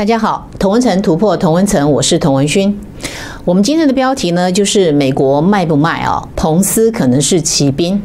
[0.00, 2.74] 大家好，同文层突破同文层，我是童文勋。
[3.44, 6.26] 我们今天的标题呢，就是美国卖不卖啊？
[6.34, 8.00] 彭斯可能是骑兵。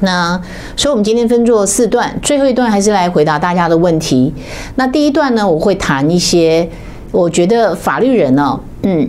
[0.00, 0.40] 那
[0.74, 4.32] 所以，我们今天分作四段，最后一段还是来回答大家的问题。
[4.76, 6.66] 那第一段呢，我会谈一些，
[7.10, 9.06] 我觉得法律人呢，嗯，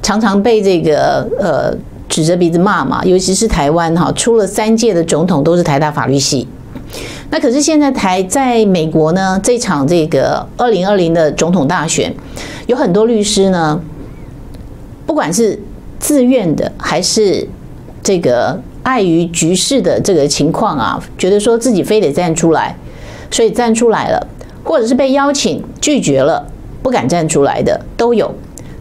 [0.00, 1.76] 常常被这个呃
[2.08, 6.48] 指着鼻子骂嘛，尤其是台湾哈，出了三届的总统都是台大法律系。
[7.30, 12.14] 那可是现在台在美国呢，这场这个二零二零的总统大选，
[12.66, 13.80] 有很多律师呢，
[15.06, 15.58] 不管是
[15.98, 17.48] 自愿的还是
[18.02, 22.76] 这个碍于局势的这个情况啊，觉得说自己非得站出来，
[23.30, 24.26] 所以站出来了，
[24.64, 26.46] 或者是被邀请拒绝了，
[26.82, 28.34] 不敢站出来的都有。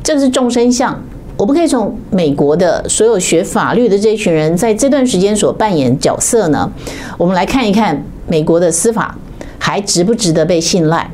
[0.03, 0.99] 这是众生相，
[1.41, 6.71] 我们可以从美国的所有学法律的这一群人在这段时间所扮演角色呢，
[7.17, 8.03] 我们来看一看。
[8.27, 9.17] 美国的司法
[9.57, 11.09] 还值不值得被信赖？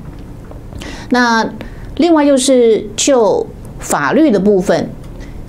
[1.09, 1.49] 那
[1.95, 3.47] 另外就是就
[3.79, 4.89] 法律的部分，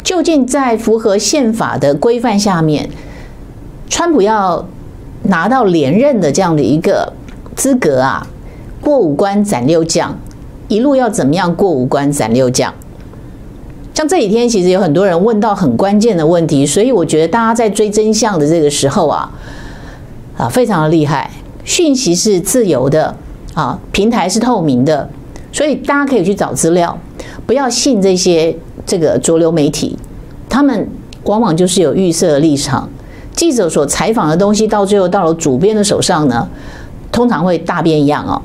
[0.04, 2.88] 究竟在符合宪法的规范下面，
[3.90, 4.66] 川普要
[5.24, 7.12] 拿到连任的这样的一个
[7.56, 8.26] 资格啊，
[8.80, 10.16] 过五关斩六将，
[10.68, 12.72] 一路要怎么样过五关斩六将？
[13.98, 19.28] 像这几天其实有很多人问到很关键的问题，所以我觉得大家在追真相的这个时候啊，
[20.36, 21.28] 啊，非常的厉害。
[21.64, 23.12] 讯息是自由的
[23.54, 25.10] 啊，平台是透明的，
[25.50, 26.96] 所以大家可以去找资料，
[27.44, 29.98] 不要信这些这个主流媒体，
[30.48, 30.88] 他们
[31.24, 32.88] 往往就是有预设的立场。
[33.34, 36.48] 记者所采访的东西，到最后到了主编的手上呢，
[37.10, 38.40] 通常会大变样哦。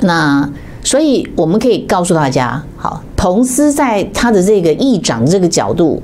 [0.00, 0.46] 那
[0.84, 6.00] 所以我们可以告诉大家，好，彭斯在他的这个议长这个角度，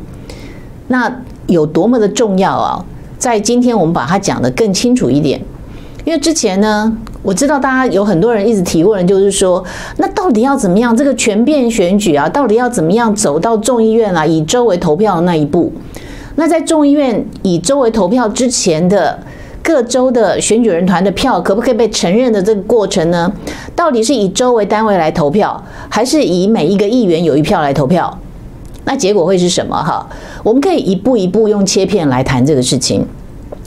[0.88, 2.84] 那有多么的重要啊？
[3.16, 5.40] 在今天我们把它讲得更清楚一点。
[6.04, 9.64] 因为之前呢，我知道大家有很多人一直提问，就是说，
[9.98, 10.94] 那到底要怎么样？
[10.94, 15.72] 这个全变选举啊，到底要怎么样走到众议院啊，以周为投票的那一步？
[16.34, 19.18] 那在众议院以周为投票之前的
[19.64, 23.32] 各州的选举人团的票，可不可以被承认的这个过程呢？
[23.74, 28.16] 到底是以州为单位来投票，还是以每一个议员有一票来投票？
[28.84, 29.74] 那结果会是什么？
[29.82, 30.06] 哈，
[30.42, 33.04] 我们可以一步一步用切片来谈这个事情。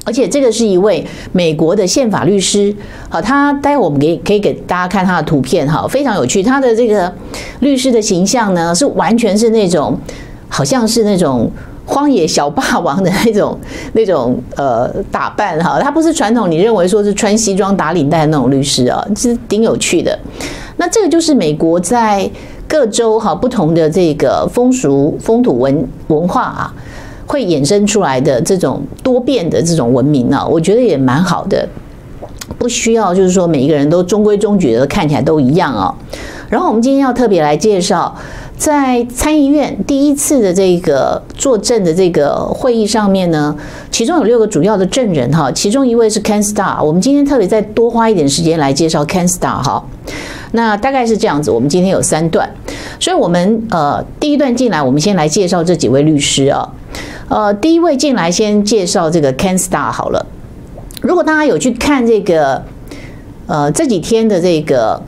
[0.06, 2.74] 而且这个是一位美国的宪法律师，
[3.10, 6.44] 好，他待会我们可以可以给大家看他的图片，哈，非常有趣。
[6.44, 7.12] 他的这个
[7.60, 10.00] 律师的形象呢，是完全是那种
[10.48, 11.52] 好像是那种
[11.88, 13.58] 荒野小霸王的那种
[13.94, 20.20] 那种呃打扮，哈，他不是传统你认为说是穿西装打领带那种律师啊，其实挺有趣的。
[20.76, 22.30] 那这个就是美国在
[22.68, 26.74] 各州哈不同的这个风俗风土文文化啊。
[27.30, 31.68] 会衍生出来的这种多变的这种文明呢，我觉得也蛮好的，
[32.58, 35.94] 不需要就是说每一个人都中规中矩的看起来都一样啊。
[36.48, 38.16] 然后我们今天要特别来介绍，
[38.58, 43.56] 在参议院第一次的这个作证的这个会议上面呢，
[43.92, 49.86] 其中有六个主要的证人哈，其中一位是 Ken Star，我们今天特别再多花一点时间来介绍 Ken Star 哈。
[50.54, 52.50] 那大概是这样子，我们今天有三段，
[53.00, 56.74] 所以我们呃第一段进来，我们先来介绍这几位律师啊。
[57.30, 60.26] 呃，第一位进来先介绍这个 Ken Star 好了。
[61.02, 62.64] 如果大家有去看这个，
[63.46, 65.04] 呃，这几天的这个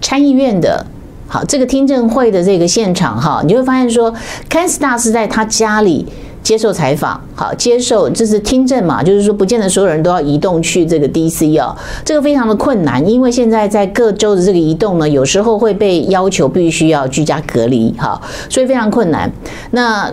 [0.00, 0.86] 参议院的，
[1.32, 4.12] 好，这个听证会的这个现场哈，你会发现说
[4.50, 6.04] ，Ken Starr 是在他家里
[6.42, 18.20] 接受采访，好，接受就是听证嘛，就是说不见得所有人都要移动去这个 DC 哦，这个非常的困难，因为现在在各州的这个移动呢，有时候会被要求必须要居家隔离，哈，
[18.50, 19.32] 所以非常困难。
[19.70, 20.12] 那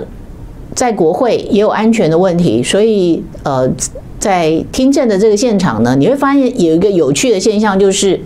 [0.74, 3.70] 在国会也有安全的问题，所以呃，
[4.18, 8.18] 在听证的这个现场呢，你会发现有一个有趣的现象，就是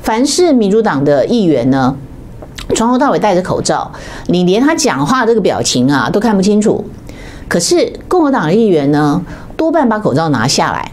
[0.00, 1.94] 凡是民主党的议员呢，
[2.74, 3.90] 从头到尾戴着口罩，
[4.26, 6.84] 你连他讲话这个表情啊都看不清楚。
[7.48, 9.20] 可是共和党议员呢，
[9.56, 10.92] 多半把口罩拿下来，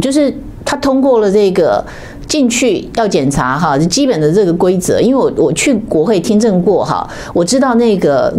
[0.00, 0.34] 就是
[0.64, 1.84] 他通过了这个
[2.26, 5.00] 进去要检查哈，基本的这个规则。
[5.00, 8.32] 因为我我去国会听证过哈，我知道那个。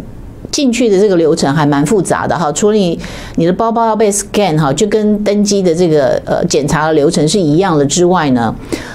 [0.52, 3.00] 进去的这个流程还蛮复杂的哈，除了你
[3.36, 8.54] 你的包包要被 scan 哈，就跟登机的这个呃检查的流程是一样的之外呢，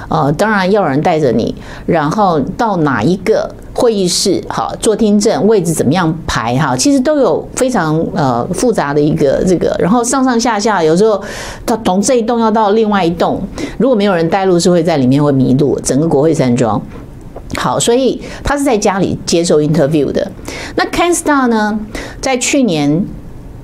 [0.09, 1.55] 呃，当然要有人带着你，
[1.87, 11.21] 然后到哪一个会议室哈做听证，位置怎么样排哈，其实都有非常呃复杂的一个这个，然后上上下下有时候
[11.65, 13.41] 他从这一栋要到另外一栋，
[13.79, 16.81] 如果没有人带路，是会在里面会迷路，整个国会山庄。
[17.56, 20.31] 好，所以他是在家里接受 interview 的。
[20.76, 21.79] 那 Ken Star 呢，
[22.20, 23.05] 在去年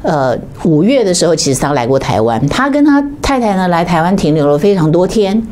[0.02, 2.46] 呃五月的时候，其实他来过台湾。
[2.48, 5.46] 他跟他太太呢来台湾停留了非常多天。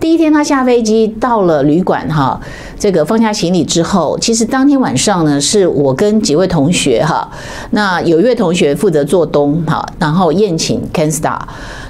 [0.00, 2.40] 第一天他下飞机到了旅馆哈，
[2.76, 7.30] 这个放下行李之后，其实当天晚上呢，是我跟几位同学哈，
[7.70, 11.38] 那有一位同学负责做东哈，然后宴请 Ken Star，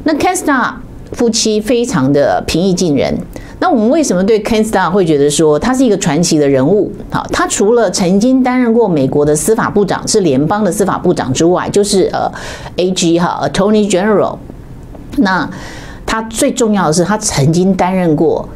[0.04, 0.72] 那 Ken Star
[1.12, 3.16] 夫妻非常的平易近人。
[3.60, 6.90] 那我们为什么对 Ken Starr 会觉得说他是一个传奇的人物？
[7.10, 12.28] 好，他除了曾经担任过美国的司法部长，是联邦的司法部长之外，就是呃
[12.76, 14.36] AG 哈，Attorney General。
[15.18, 15.48] 那
[16.04, 18.48] 他最重要的是，他曾经担任过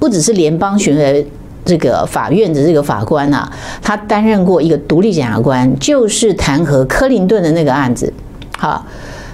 [0.00, 1.24] 不只是联邦巡回
[1.64, 3.48] 这个法院的这个法官啊，
[3.80, 8.12] 他担任过一个独立检察官，就是弹劾克林顿的那个案子。
[8.56, 8.84] 好，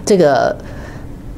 [0.05, 0.55] 这个。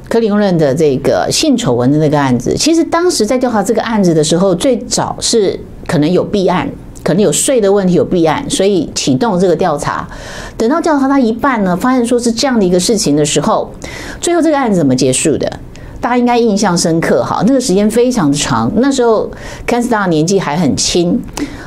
[0.09, 6.69] 克林顿的这个性丑闻的那个案子，其实当时在调查这个案子的时候，最早是可能有弊案，
[7.03, 10.07] 可能有税的问题有弊案，所以启动这个调查。
[10.55, 13.69] 等到调查到一半呢，发现说是这样的一个事情的时候，
[14.21, 15.51] 最后这个案子怎么结束的？
[15.99, 17.43] 大家应该印象深刻哈。
[17.45, 19.29] 那个时间非常长，那时候
[19.67, 21.21] Ken Starr 年纪还很轻。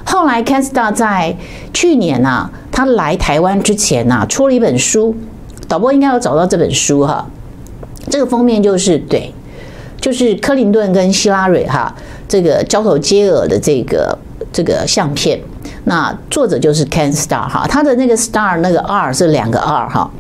[0.05, 1.37] 后来 Ken Starr 在
[1.75, 5.15] 去年啊，他来台湾之前啊，出了一本书，
[5.69, 7.29] 导播应该要找到这本书哈。
[8.11, 9.33] 这个封面就是对，
[10.01, 11.95] 就是克林顿跟希拉蕊哈，
[12.29, 14.19] 这个交头接耳的这个
[14.53, 15.41] 这个相片。
[15.85, 20.11] 那作者就是 Ken Starr 哈，他的那个 Star 那个 R 是两个 R 哈。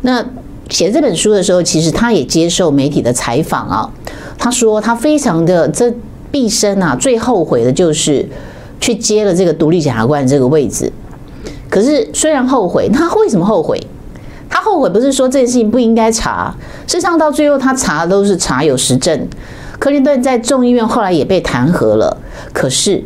[0.00, 0.24] 那
[0.68, 3.90] 写这本书的时候，其实他也接受媒体的采访啊。
[4.38, 5.92] 他说他非常的这
[6.30, 8.26] 毕生啊最后悔的就是
[8.80, 10.90] 去接了这个独立检察官这个位置。
[11.68, 13.80] 可是虽然后悔，他为什么后悔？
[14.50, 16.52] 他后悔不是说这件事情不应该查，
[16.86, 19.28] 事实上到最后他查的都是查有实证。
[19.78, 22.18] 克林顿在众议院后来也被弹劾了，
[22.52, 23.02] 可是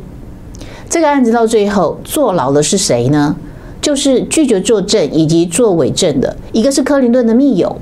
[0.88, 3.36] 这个案子到最后坐牢的是谁呢？
[3.82, 7.76] 就是拒绝作证以及作伪证的，一个是克林顿的密友，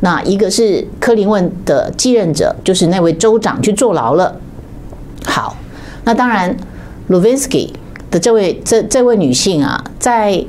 [0.00, 4.36] 那一个是柯林顿的继任者，就是那位州长去坐牢了。
[5.24, 5.56] 好，
[6.04, 6.56] 那当然
[7.08, 7.70] ，Lewinsky
[8.10, 10.44] 的这位这这位女性啊，在。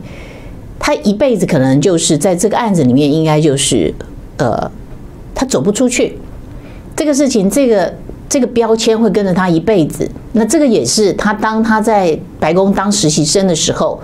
[0.86, 3.94] 他一辈子可能就是在这个案子里面，应该就是，
[4.36, 4.70] 呃，
[5.34, 6.18] 他走不出去。
[6.94, 7.94] 这个事情，这个
[8.28, 10.06] 这个标签会跟着他一辈子。
[10.34, 13.98] 那这个也是他当他在白宫当实习生的时候，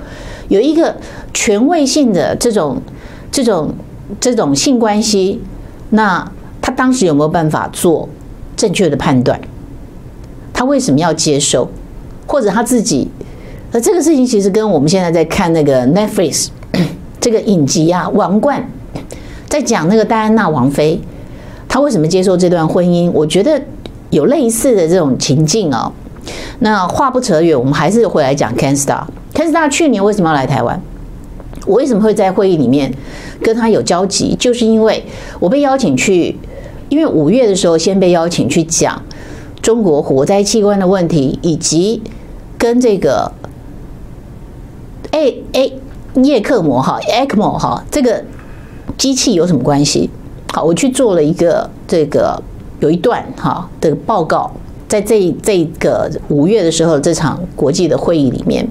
[0.47, 0.95] 有一个
[1.33, 2.81] 权威性的这种
[3.29, 3.73] 这种
[4.21, 5.41] 这种性关系，
[5.89, 6.31] 那
[6.61, 8.07] 他当时有没有办法做
[8.55, 9.37] 正确的判断？
[10.53, 11.69] 他为什么要接受？
[12.25, 13.09] 或者他自己？
[13.71, 16.47] 那，这个事情其实跟我们现在在看那个 Netflix。
[17.19, 18.65] 这个影集啊，《王冠》
[19.49, 21.01] 在讲那个戴安娜王妃，
[21.67, 23.11] 她为什么接受这段婚姻？
[23.11, 23.61] 我觉得
[24.09, 25.91] 有类似的这种情境哦。
[26.59, 29.03] 那话不扯远，我们还是回来讲 Ken Starr。
[29.33, 30.81] Ken Starr 去年为什么要来台湾？
[31.65, 32.89] 我为什么会在会议里面
[33.43, 34.33] 跟他有交集？
[34.39, 35.03] 就是因为
[35.41, 36.37] 我被邀请去，
[36.87, 39.03] 因为五月的时候先被邀请去讲
[39.61, 42.01] 中国火灾器官的问题，以及
[42.57, 43.29] 跟这个
[45.11, 45.71] 哎哎。
[46.23, 48.21] 叶克膜哈，ECMO 哈，这个
[48.97, 50.09] 机器有什么关系？
[50.51, 52.41] 好，我去做了一个这个
[52.79, 54.51] 有一段哈的报告，
[54.87, 58.67] 在这这个五月的时候，这场国际的会议里面，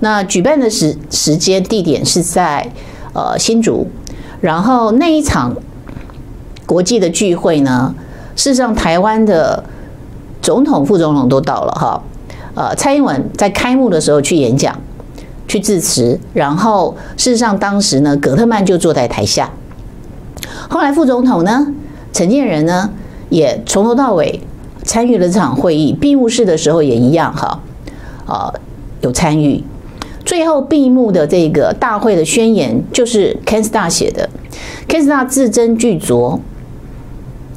[0.00, 2.66] 那举办的时时间地点是在
[3.12, 3.86] 呃新竹，
[4.40, 5.54] 然后那一场
[6.64, 7.94] 国际的聚会呢，
[8.34, 9.62] 事实上台湾的
[10.40, 12.02] 总统、副总统都到了哈，
[12.54, 14.74] 呃，蔡英文在开幕的时候去演讲。
[15.46, 19.50] 去致辞，然后事实上当时呢，葛特曼就坐在台下。
[20.68, 21.72] 后来副总统呢，
[22.12, 22.90] 陈建仁呢，
[23.28, 24.40] 也从头到尾
[24.84, 27.60] 参与了这场会议，闭幕式的时候也一样哈，
[28.26, 28.52] 呃，
[29.00, 29.62] 有参与。
[30.24, 34.28] 最后闭幕的这个大会的宣言就是 Ken Starr 写的
[34.88, 36.40] ，Ken Starr 字斟句酌。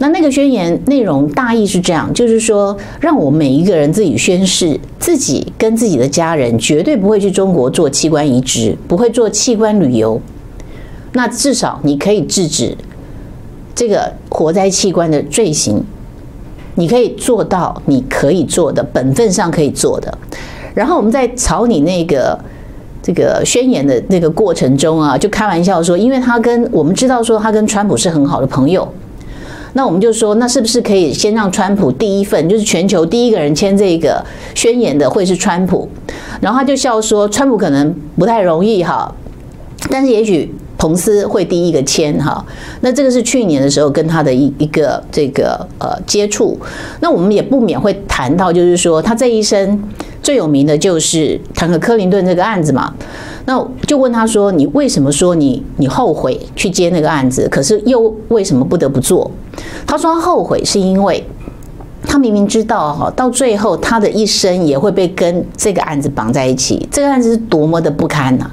[0.02, 10.20] 那那个宣言内容大意是这样，就是说，让我每一个人自己宣誓，自己跟自己的家人绝对不会去中国做器官移植，不会做器官旅游。
[11.12, 12.78] 那至少你可以制止
[13.76, 15.84] 这个活摘器官的罪行，
[16.76, 20.18] 你可以做到你可以做的本分上可以做的。
[20.74, 22.40] 然后我们在草拟那个
[23.04, 28.88] 这个宣言的那个过程中啊，就开玩笑说，因为他跟我们知道说他跟川普是很好的朋友。
[29.74, 34.24] 那我们就说，那是不是可以先让川普第一份，就是全球第一个人签这个
[34.56, 35.88] 宣言的会是川普？
[36.42, 39.14] 然后他就笑说，川普可能不太容易哈，
[39.90, 42.44] 但是也许彭斯会第一个签哈。
[42.82, 46.58] 那这个是去年的时候跟他的一一个这个呃接触。
[47.02, 49.82] 那我们也不免会谈到，就是说他这一生
[50.22, 52.94] 最有名的就是弹劾克林顿这个案子嘛。
[53.46, 57.48] 那就问他说：“你为什么说你你后悔去接那个案子？
[57.50, 59.30] 可是又为什么不得不做？”
[59.88, 61.26] 他说：“他后悔是因为
[62.04, 68.50] 他明明知道哈，到最后他的一生也会被跟这个案子绑在一起，这个案子是多么的不堪呐！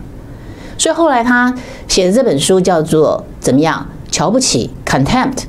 [0.78, 1.54] 所以后来他
[1.88, 3.86] 写的这本书叫做怎么样？
[4.10, 5.44] 瞧不起 （contempt）。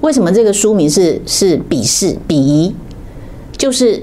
[0.00, 2.74] 为什么这个书名是是鄙视、鄙夷？
[3.56, 4.02] 就是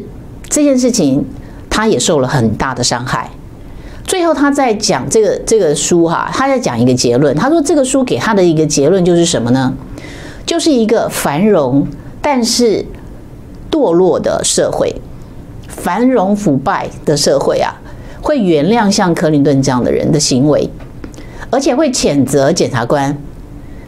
[0.54, 1.26] 这件事情，
[1.68, 3.28] 他也受了很大的伤害。
[4.04, 7.36] 最后他在讲这个这个书哈，他在讲一个结论。
[7.36, 9.74] 他说这个书给他的一个结论就是什么呢？
[10.46, 11.88] 就是一个繁荣
[12.22, 12.86] 但是
[13.72, 14.96] 堕落的社会，
[15.68, 17.74] 繁荣腐败的社会啊，
[18.22, 20.70] 会原谅像克林顿这样的人的行为，
[21.50, 23.18] 而且会谴责检察官，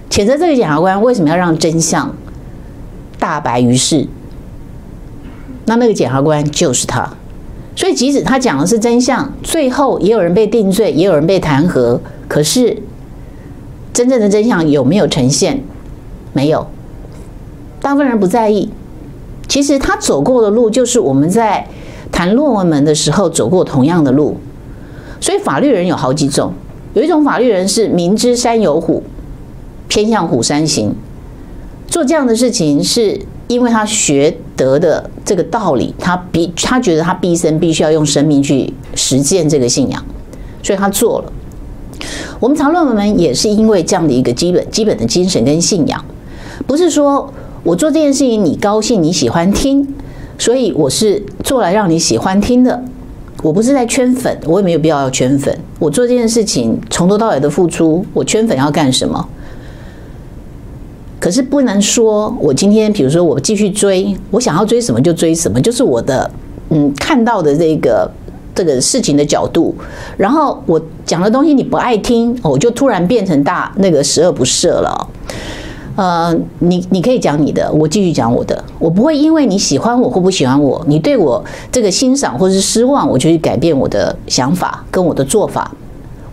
[0.09, 2.15] 谴责这个检察官为什么要让真相
[3.19, 4.07] 大白于世？
[5.65, 7.07] 那那个检察官就是他。
[7.75, 12.81] 所以即使他讲的是真相，最后也有人被定罪，也有人被弹劾，可是
[13.91, 15.61] 真正的真相有没有呈现？
[16.31, 16.67] 没有。
[17.81, 18.69] 大部分人不在意。
[19.47, 21.67] 其实他走过的路，就是我们在
[22.11, 24.37] 谈论文门的时候走过同样的路。
[25.19, 26.53] 所以法律人有好几种，
[26.93, 29.03] 有一种法律人是明知山有虎，
[29.87, 30.95] 偏向虎山行，
[31.87, 40.03] 做这样的事情是因为他学得的这个道理，他必他觉得他毕生必须要用生命去实践这个信仰，
[40.63, 41.31] 所以他做了。
[42.39, 46.03] 我们常论文们也是因为这样的一个基本基本的精神跟信仰，
[46.65, 47.31] 不是说。
[47.65, 49.91] 我做这件事情，你高兴，你喜欢听，
[50.37, 52.79] 所以我是做来让你喜欢听的。
[53.41, 55.59] 我不是在圈粉，我也没有必要要圈粉。
[55.79, 59.27] 我做这件事情从头到尾的付出，我圈粉要干什么？
[61.25, 66.29] 可是不能说我今天，比如说我继续追，我想要追什么就追什么，就是我的
[66.69, 68.07] 嗯看到的这个
[68.53, 69.73] 这个事情的角度。
[70.17, 75.07] 然后我讲的东西你不爱听，我就突然变成大那个十恶不赦了。
[75.95, 78.63] 呃，你你可以讲你的，我继续讲我的。
[78.77, 85.71] 我不会因为你喜欢我或不喜欢我，你对我这个欣赏或是失望，我就去改变我的想法跟我的做法。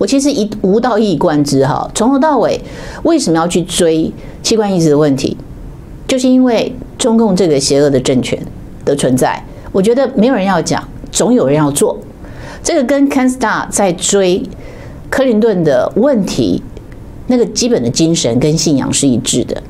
[0.03, 2.61] 我其实一无道一以贯之哈，从头到尾
[3.05, 5.37] 为什么要去追器官移植的问题？
[6.09, 8.37] 就是因为中共这个邪恶的政权
[8.85, 9.41] 的存在。
[9.71, 10.83] 我觉得没有人要讲，
[11.13, 11.97] 总有人要做。
[12.65, 14.43] 这个跟 Ken Star 在追
[15.09, 16.61] 克林顿的问题。
[17.29, 19.63] 那个基本的精神跟信仰是一致的。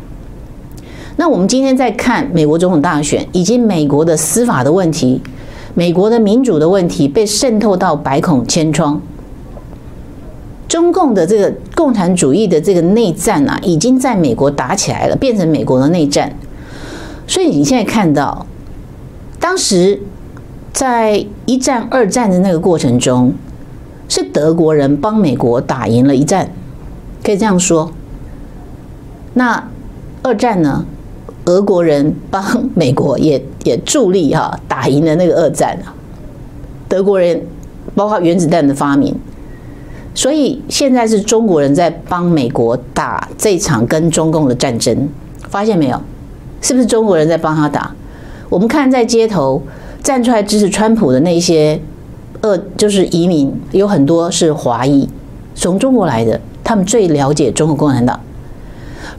[1.16, 5.20] 那我们今天在看美国总统大选，以及美国的司法的问题，
[5.74, 8.98] 美国的民主的问题被渗透到百孔千疮。
[10.72, 16.34] 中共的这个共产主义的这个内战啊，已经在美国打起来了，变成美国的内战。
[17.26, 18.46] 所以你现在看到，
[19.38, 20.00] 当时
[20.72, 23.34] 在一战、二战的那个过程中，
[24.08, 26.50] 是德国人帮美国打赢了一战。
[27.22, 27.92] 可以这样说，
[29.34, 29.68] 那
[30.22, 30.86] 二战呢？
[31.44, 32.42] 俄国人帮
[32.74, 35.92] 美国也也助力哈，打赢了那个二战啊。
[36.88, 37.46] 德国人
[37.94, 39.14] 包括原子弹的发明，
[40.14, 45.08] 所以现在是中国人在帮美国打这场跟中共的战争。
[45.48, 46.00] 发现没有？
[46.60, 47.94] 是不是中国人在帮他打？
[48.48, 49.62] 我们看在街头
[50.02, 51.80] 站出来支持川普的那些
[52.40, 55.08] 二就是移民，有很多是华裔，
[55.54, 56.40] 从中国来的。
[56.64, 58.18] 他们最了解中国共产党，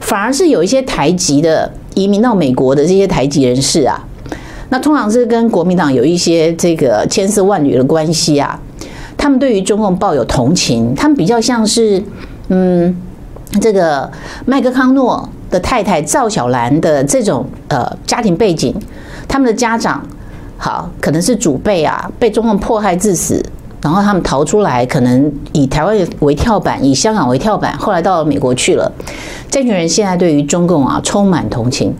[0.00, 4.02] 反而是有一些台籍的移民到美国的这些台籍人士啊，
[4.70, 8.58] 那通常是跟国民党有一些这个千丝万缕的关系啊。
[9.24, 12.02] 他们对于中共抱有同情，他们比较像是
[12.48, 12.94] 嗯，
[13.58, 14.12] 这个
[14.44, 18.78] 麦克康诺的太太赵小兰的这种呃家庭背景，
[19.26, 20.06] 他们的家长
[20.58, 23.42] 好可能是祖辈啊，被中共迫害致死。
[23.80, 28.92] 然后他们逃出来，可能以台湾为跳板，以香港为跳板，后来到了美国去了。
[29.48, 31.94] 这群人现在对于中共啊充满同情，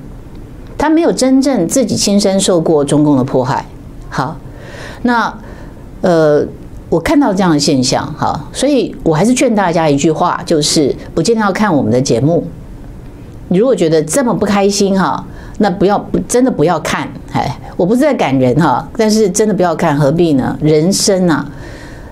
[0.77, 3.65] 他没有真正自己亲身受过中共的迫害。
[4.11, 4.37] 好，
[5.01, 5.35] 那
[6.03, 6.47] 呃，
[6.89, 12.45] 我看到这样的现象，哈，所以我还是劝大家一句话，就是不见得要看我们的节目。
[13.49, 15.25] 你如果觉得这么不开心，哈，
[15.59, 17.09] 那不要，真的不要看。
[17.33, 20.57] 哎，我不是在赶人哈，但是真的不要看，何必呢？
[20.61, 21.51] 人生啊。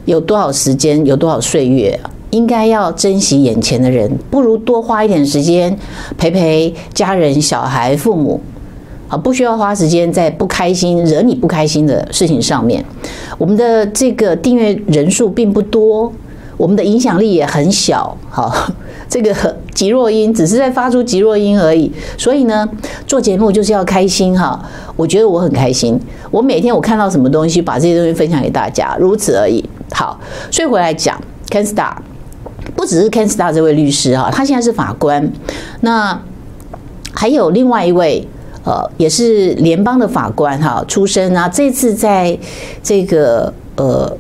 [0.05, 1.97] 有多少时间，有多少岁月，
[2.31, 5.79] 应该要珍惜眼前的人，不如多花一点时间
[6.19, 8.41] 陪陪家人、小孩、父母，
[9.13, 12.83] 啊，不需要花时间在不开心、惹你不开心的事情上面。
[13.37, 16.11] 我们的这个订阅人数并不多，
[16.57, 18.51] 我们的影响力也很小，好，
[19.11, 19.35] 这个
[19.75, 21.93] 极弱音只是在发出极弱音而已。
[22.17, 22.67] 所以呢，
[23.07, 24.59] 做节目就是要开心哈，
[24.97, 26.01] 我觉得我很开心，
[26.31, 29.63] 我每天我看到什么东西，把这些东西分享给大家，如此而已。
[29.93, 30.19] 好，
[30.51, 31.95] 所以回来讲，Ken Star
[32.75, 35.31] 不只是 Ken Star 这位律师哈，他现在是法官。
[35.83, 36.19] 那
[37.13, 38.27] 还有另外一位
[38.65, 41.49] 呃，也是联邦的法官哈出身啊。
[41.49, 42.39] 这次在
[42.83, 44.17] 这个呃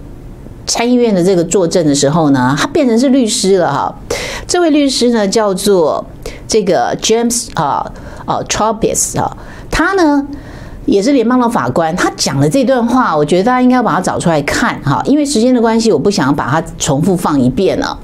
[0.67, 3.95] 参议院的这个作证的时候呢，他变成是律师了哈。
[4.47, 6.05] 这位律师呢叫做
[6.47, 7.91] 这个 James 啊
[8.25, 9.37] 啊 Tropis 啊，
[9.71, 10.27] 他呢。
[10.85, 17.97] 也是联邦的法官，他讲的这段话，我觉得大家应该把它找出来看哈，因为时间的关系，我不想把它重复放一遍了。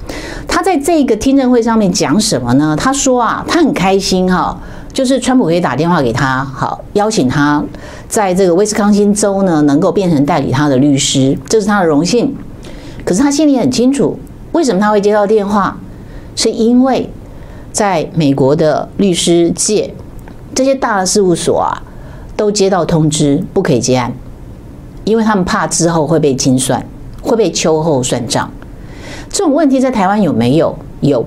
[0.47, 2.76] 他在这个听证会上面讲什么呢？
[2.78, 4.57] 他说啊，他很开心哈，
[4.92, 7.62] 就是川普可以打电话给他，好邀请他
[8.09, 12.35] 在这个威斯康星州呢，能够变成代理他的律师，这是他的荣幸。
[13.04, 14.18] 可是他心里很清楚，
[14.52, 15.78] 为什么他会接到电话，
[16.35, 17.09] 是因为
[17.73, 19.95] 在美国的律师界，
[20.54, 21.83] 这些大的事务所啊。
[22.38, 24.12] 都接到通知，不可以接案，
[25.02, 26.80] 因为他们怕之后会被清算，
[27.21, 28.49] 会被秋后算账。
[29.28, 30.78] 这种问题在台湾有没有？
[31.00, 31.26] 有。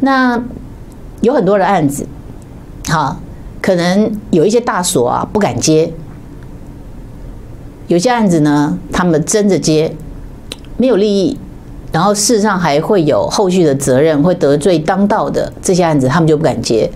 [0.00, 0.38] 那
[1.22, 2.06] 有很多的案子，
[2.94, 3.16] 好，
[3.60, 5.92] 可能有一些大所啊不敢接，
[7.88, 9.92] 有些案子呢，他们争着接，
[10.76, 11.36] 没有利益，
[11.90, 16.88] 然后事实上还会有后续的责任，会得罪当道的这些案子，他们就不敢接，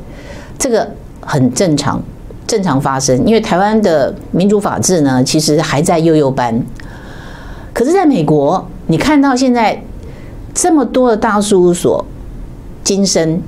[0.56, 0.88] 这个
[1.20, 2.00] 很正常。
[2.46, 6.62] 正常发生，因为台湾的民主法治呢，其实还在幼幼班。
[7.74, 9.82] 可是，在美国，你看到现在
[10.54, 12.04] 这么多的大事务所
[12.84, 13.42] 今生。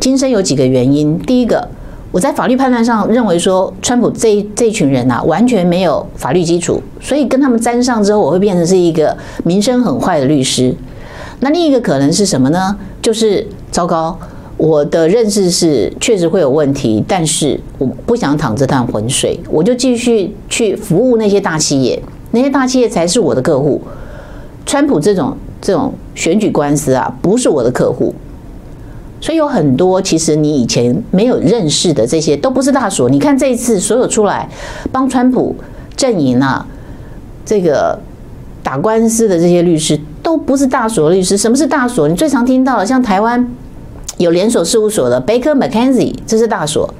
[0.00, 1.18] 今生有几个原因。
[1.18, 1.68] 第一个，
[2.10, 10.74] 我在法律判断上认为说，川普这这群人呐、啊，完全没有法律基础，所以跟他们沾上之后，我会变成是一个名声很坏的律师。
[11.40, 12.76] 那另一个可能是什么呢？
[13.02, 14.18] 就是糟糕。
[14.56, 23.80] 我的认识是确实会有问题，但是我不想淌这趟浑水，我就继续去服务那些大企业，那些大企业才是我的客户。
[24.66, 28.12] 川普这种这种选举官司啊，不是我的客户。
[29.20, 33.08] 所以有很多其实你以前没有认识的这些都不是大所。
[33.08, 34.48] 你看这一次所有出来
[34.92, 35.54] 帮川普
[35.96, 36.66] 阵营啊，
[37.44, 37.98] 这个
[38.62, 41.36] 打官司的这些律师都不是大所律师。
[41.36, 42.08] 什么是大所？
[42.08, 43.48] 你最常听到的，像台湾。
[44.16, 46.92] 有连锁事务所的 Baker McKenzie，这是大所，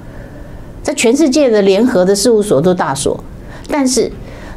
[0.84, 3.18] 在全世界的联合的事务所都大所，
[3.66, 4.08] 但是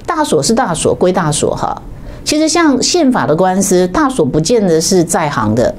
[0.06, 1.82] 大所是大所归大所哈。
[2.24, 5.74] 其实像宪法的官司，大所不见得是在行的，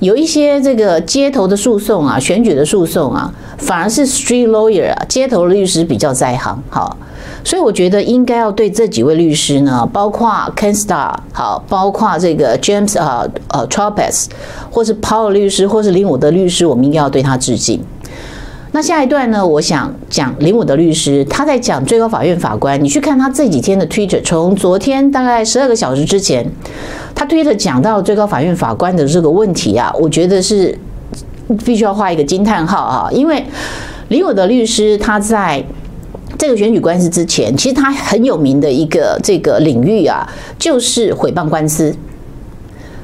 [0.00, 6.96] 有一些这个街头的诉讼啊，选举的诉讼啊，反而是 street lawyer 啊，街头律师比较在行哈。
[7.44, 14.26] 所以我觉得应该要对这几位律师呢，包括 Ken Starr 好，包括这个 James 啊呃 Tropes，
[14.70, 17.82] 或是 Paul 律师，或是林伍德律师，我们应该要对他致敬。
[18.72, 22.82] 那下一段呢，我想讲林伍德律师，他在讲最高法院法官。
[22.82, 26.46] 你去看他这几天的推特从昨天大概十二个小时之前，
[27.14, 30.76] 他推特讲到最高法院法官的这个问题啊，我觉得是
[31.64, 33.44] 必须要画一个惊叹号啊，因为
[34.08, 35.64] 林伍德律师他在。
[36.38, 40.26] 这个选举官司之前，其实他很有名的一个这个领域啊，
[40.58, 41.94] 就是诽谤官司。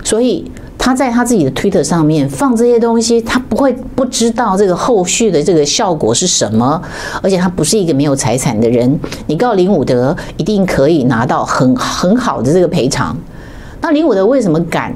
[0.02, 0.42] 所以
[0.86, 6.80] 他在他自己的推特上面放这些东西，他不会不知道这个后续的这个效果是什么。
[7.20, 13.18] 而且他不是一个没有财产的人，你告林伍德一定可以拿到很很好的这个赔偿。
[13.80, 14.94] 那林伍德为什么敢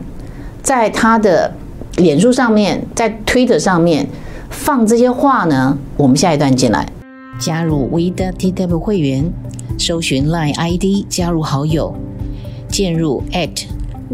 [0.63, 1.53] 在他的
[1.97, 4.07] 脸书上面，在推特上面
[4.49, 5.77] 放这些话呢？
[5.97, 6.87] 我们下一段进来。
[7.41, 9.33] 加入 V 的 TW 会员，
[9.77, 11.93] 搜寻 Line ID 加入好友，
[12.69, 13.25] 进入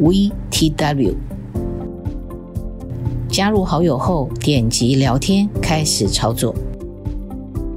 [0.00, 1.12] @VTW。
[3.36, 6.54] 加入好友后，点击聊天开始操作，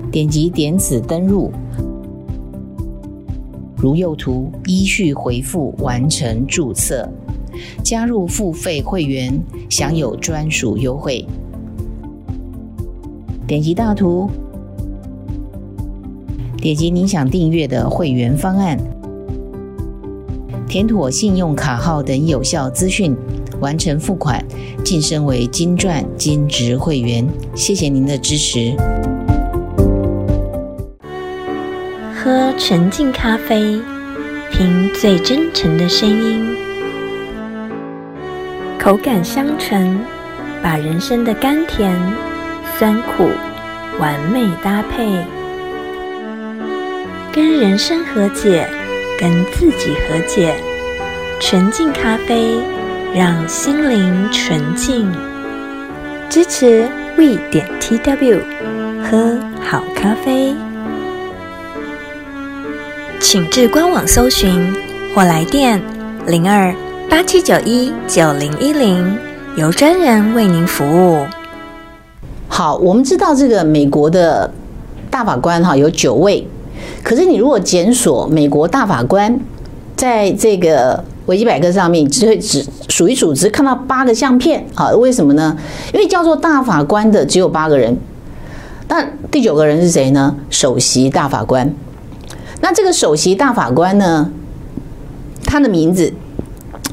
[0.09, 1.51] 点击点子登入，
[3.75, 7.05] 如右图依序回复完成注册，
[7.83, 9.37] 加入付费会员，
[9.69, 11.25] 享有专属优惠。
[13.45, 14.29] 点击大图。
[16.55, 18.79] 点击您想订阅的会员方案，
[20.69, 23.13] 填妥信用卡号等有效资讯，
[23.59, 24.43] 完成付款，
[24.83, 27.27] 晋升为金钻金质会员。
[27.55, 28.73] 谢谢您的支持。
[32.15, 33.79] 喝纯净咖啡，
[34.51, 36.55] 听最真诚的声音，
[38.77, 39.97] 口感香醇，
[40.61, 41.95] 把人生的甘甜、
[42.77, 43.29] 酸苦
[43.99, 45.07] 完美搭配。
[47.31, 48.67] 跟人生和解，
[49.17, 50.53] 跟自己和解。
[51.39, 52.57] 纯净咖啡，
[53.13, 55.11] 让心灵纯净。
[56.29, 58.39] 支持 We 点 TW，
[59.03, 60.53] 喝好咖啡。
[63.19, 64.73] 请至官网搜寻
[65.13, 65.81] 或来电
[66.27, 66.73] 零二
[67.09, 69.17] 八七九一九零一零，
[69.57, 71.25] 由专人为您服务。
[72.47, 74.53] 好，我们知道这个美国的
[75.09, 76.47] 大法官哈有九位，
[77.03, 79.39] 可是你如果检索美国大法官，
[79.95, 84.89] 在这个维基百科上面只会只数一数，只看到八个相片啊？
[84.89, 85.55] 为什么呢？
[85.93, 87.95] 因为叫做大法官的只有八个人，
[88.87, 90.35] 那第九个人是谁呢？
[90.49, 91.71] 首席大法官。
[92.61, 94.31] 那这个首席大法官呢，
[95.45, 96.11] 他的名字，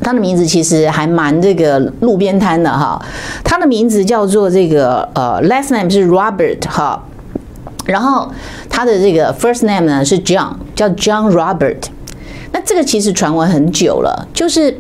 [0.03, 3.03] 他的名字其实还蛮这个路边摊的哈。
[3.43, 7.03] 他的名字叫做这个呃，last name 是 Robert 哈。
[7.87, 8.31] 然后
[8.69, 11.85] 他的这个 first name 呢是 John，叫 John Robert。
[12.57, 14.75] 那这个其实传闻很久了，就是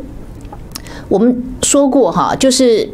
[1.11, 2.89] 我们说过哈，就是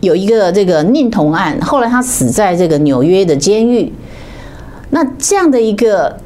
[0.00, 3.92] 有一个这个宁童案，后来他死在这个纽约的监狱。
[4.90, 6.18] 那这样的一个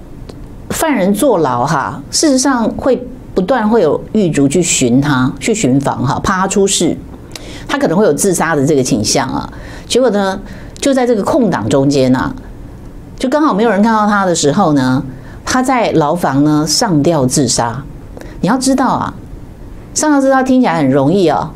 [0.70, 6.96] 犯人坐牢哈，事实上会不断会有狱卒去寻他，去巡访哈，怕他出事，
[7.68, 9.52] 他可能会有自杀的这个倾向啊。
[9.86, 10.40] 结果呢，
[10.78, 12.34] 就在这个空档中间呢。
[13.18, 15.04] 就刚好没有人看到他的时候呢，
[15.44, 17.84] 他在牢房呢上吊自杀。
[18.40, 19.14] 你要知道啊，
[19.94, 21.52] 上吊自杀听起来很容易啊，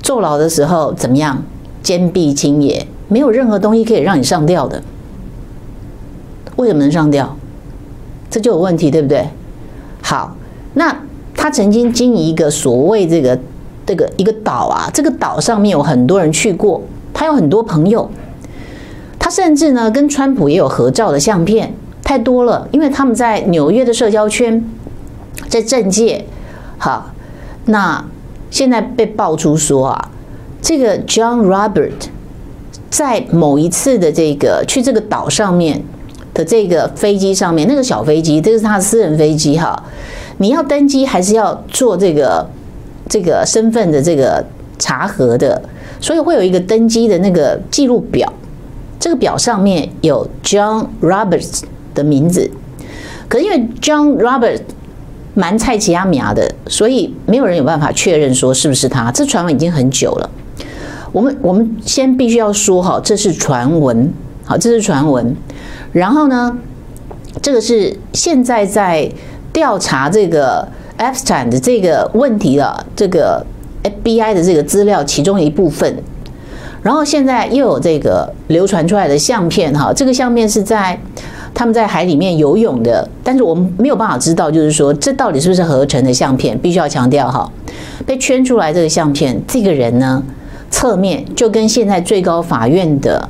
[0.00, 1.42] 坐牢的时候怎么样？
[1.82, 4.82] 坚壁清野，没有任何东西可以让你上吊的。
[6.56, 7.36] 为什么能上吊？
[8.30, 9.28] 这就有问题，对不对？
[10.02, 10.34] 好，
[10.74, 10.96] 那
[11.34, 13.38] 他曾经经营一个所谓这个
[13.84, 16.80] 这个一个岛啊，这个岛上面有很多人去过，
[17.12, 18.08] 他有很多朋友。
[19.18, 24.64] 他甚至呢，跟川普也有合照的相片，太多了，因为他们在纽约的社交圈，
[25.54, 26.24] 在政界，
[26.78, 27.12] 好，
[27.66, 28.04] 那
[28.50, 30.10] 现在被爆出说啊，
[30.60, 31.92] 这个 John Robert
[32.90, 35.80] 在某一次的这个去这个岛上面
[36.34, 39.80] 的这个飞机上面，那个小飞机，这是他的私人飞机哈，
[40.38, 42.44] 你要登机还是要做这个
[43.08, 44.44] 这个身份的这个
[44.80, 45.62] 查核的，
[46.00, 48.32] 所以会有一个登机的那个记录表。
[48.98, 51.62] 这个表上面有 John Roberts
[51.94, 52.50] 的名字，
[53.28, 54.62] 可是因为 John Roberts
[55.34, 59.10] 蛮菜奇阿米亚的，所以没有人有办法确认说是不是他。
[59.10, 60.30] 这传闻已经很久了。
[61.12, 64.12] 我们我们先必须要说哈，这是传闻，
[64.44, 65.34] 好，这是传闻。
[65.92, 66.56] 然后呢，
[67.42, 69.10] 这个是现在在
[69.52, 70.66] 调查这个
[70.98, 73.44] Epstein 的这个问题的这个
[73.82, 76.02] FBI 的这个资料其中一部分。
[76.82, 80.98] 然后现在又有这个流传出来的相片哈，这个相片是在
[81.54, 87.48] 他们在海里面游泳的，但是我们没有办法知道，就是说这到底是不是合成的相片，必须要强调哈，
[88.04, 90.20] 被圈出来这个相片，这个人呢
[90.68, 93.28] 侧面就跟现在最高法院的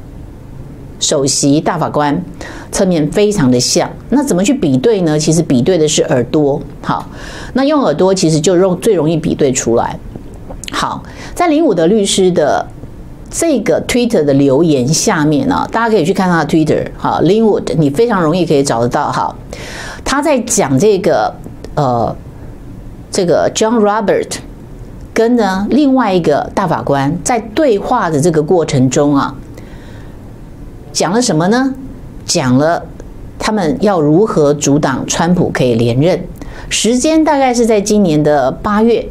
[0.99, 2.25] 首席大法官
[2.73, 5.19] 侧面非常的像，那怎么去比对呢？
[5.19, 7.07] 其实比对的是耳朵，好，
[7.53, 9.99] 那用耳朵其实就容最容易比对出来。
[10.73, 11.03] 好，
[11.35, 12.67] 在林伍德律师的。
[13.37, 19.35] 这个 Twitter 的留言下面呢，大家可以去看他的 Twitter，好，Linwood，你非常容易可以找得到哈。
[20.05, 21.35] 他在讲这个
[21.75, 22.15] 呃，
[23.11, 24.37] 这个 John Robert
[25.13, 29.35] 跟呢另外一个大法官在对话的这个过程中啊，
[30.93, 31.75] 讲了什么呢？
[32.25, 32.87] 讲了
[33.37, 36.25] 他们要如何阻挡川普可以连任，
[36.69, 39.09] 时间大概是在今年的八月。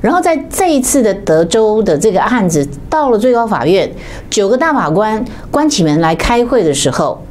[0.00, 3.90] 然后在这一次的德州的这个案子到了最高法院，
[4.30, 7.22] 九个大法官关起门来开会的时候，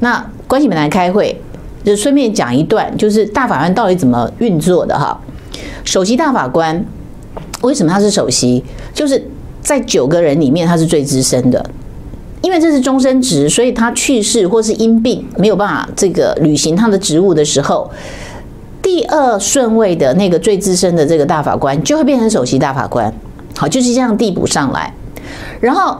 [0.00, 1.40] 那关起门来开会，
[1.84, 5.20] 就顺便讲一段，就是大法官到底怎么运作的哈。
[5.84, 6.84] 首席大法官
[7.62, 8.64] 为什么他是首席？
[8.92, 9.24] 就是
[9.62, 11.64] 在九个人里面他是最资深的，
[12.42, 17.88] 因为这是终身职，所以他去世或是因病没有办法这个履行他的职务的时候。
[18.84, 23.12] 第二顺位的那个最资深的这个大法官就会变成首席大法官，
[23.56, 24.92] 好，就是这样递补上来。
[25.58, 25.98] 然后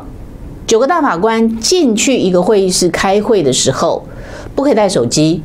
[0.67, 4.05] 九个大法官进去一个会议室开会的时候，
[4.55, 5.43] 不可以带手机，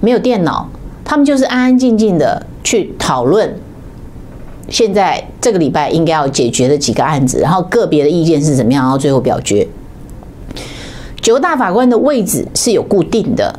[0.00, 0.66] 没有电脑，
[1.04, 3.54] 他们就是安安静静的去讨论
[4.70, 9.68] 现在这个礼拜应该要解决的几个案子，然后个别的意见是怎么样，然后最后表决。
[11.20, 13.54] 九个大法官的位置是有固定的。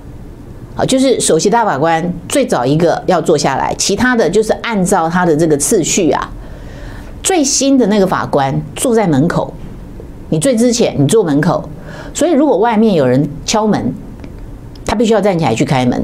[0.79, 6.29] 啊，就是首席大法官最早一个要坐下来，其他的就是按照他的这个次序啊。
[7.21, 9.53] 最新的那个法官坐在门口，
[10.29, 11.67] 你最之前你坐门口，
[12.13, 13.93] 所以如果外面有人敲门，
[14.85, 16.01] 他必须要站起来去开门。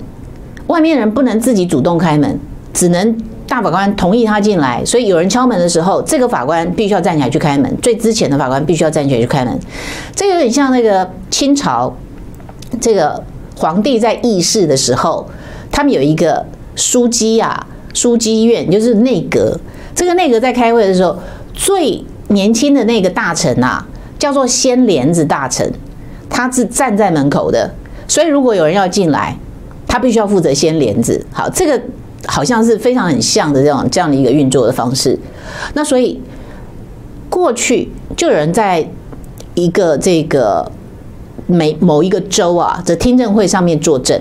[0.67, 2.37] 外面人不能自己主动开门，
[2.73, 4.83] 只能大法官同意他进来。
[4.83, 7.73] 所以有人敲门的时候，这个法官必须要站起来去开门。
[7.81, 9.57] 最之前的法官必须要站起来去开门。
[10.13, 11.95] 这有点像那个清朝
[12.81, 13.23] 这个。
[13.55, 15.27] 皇帝在议事的时候，
[15.71, 19.57] 他们有一个枢机啊，枢机院就是内阁。
[19.95, 21.17] 这个内阁在开会的时候，
[21.53, 23.85] 最年轻的那个大臣啊，
[24.19, 25.71] 叫做掀帘子大臣，
[26.29, 27.73] 他是站在门口的。
[28.07, 29.37] 所以如果有人要进来，
[29.87, 31.25] 他必须要负责掀帘子。
[31.31, 31.81] 好，这个
[32.27, 35.17] 好像是非常很像的这种这样的一个运作的方式。
[35.73, 36.21] 那所以
[37.29, 38.85] 过去就有人在
[39.53, 40.69] 一个这个
[41.47, 44.19] 每某一个州啊的听证会上面作证，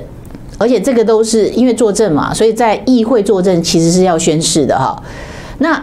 [0.58, 5.02] 而且这个都是因为作证嘛，所以在议会作证其实是要宣誓的哈。
[5.58, 5.82] 那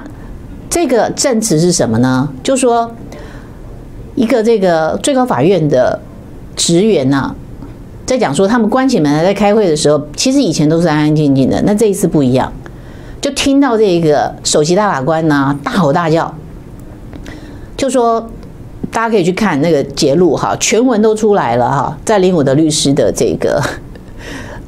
[0.69, 2.30] 这个证词是什么呢？
[2.43, 2.91] 就说
[4.15, 5.99] 一个这个最高法院的
[6.56, 7.36] 职员呐、啊，
[8.06, 12.51] 在讲说他们关起门来在开会的时候，其实以前都是安安静静的，那这一次不一样，
[13.19, 16.34] 就听到这个首席大法官呐、啊、大吼大叫，
[17.75, 18.30] 就说
[18.91, 23.62] 大家可以去看那个节录哈，全文都出来了哈，在林伍德律师的这个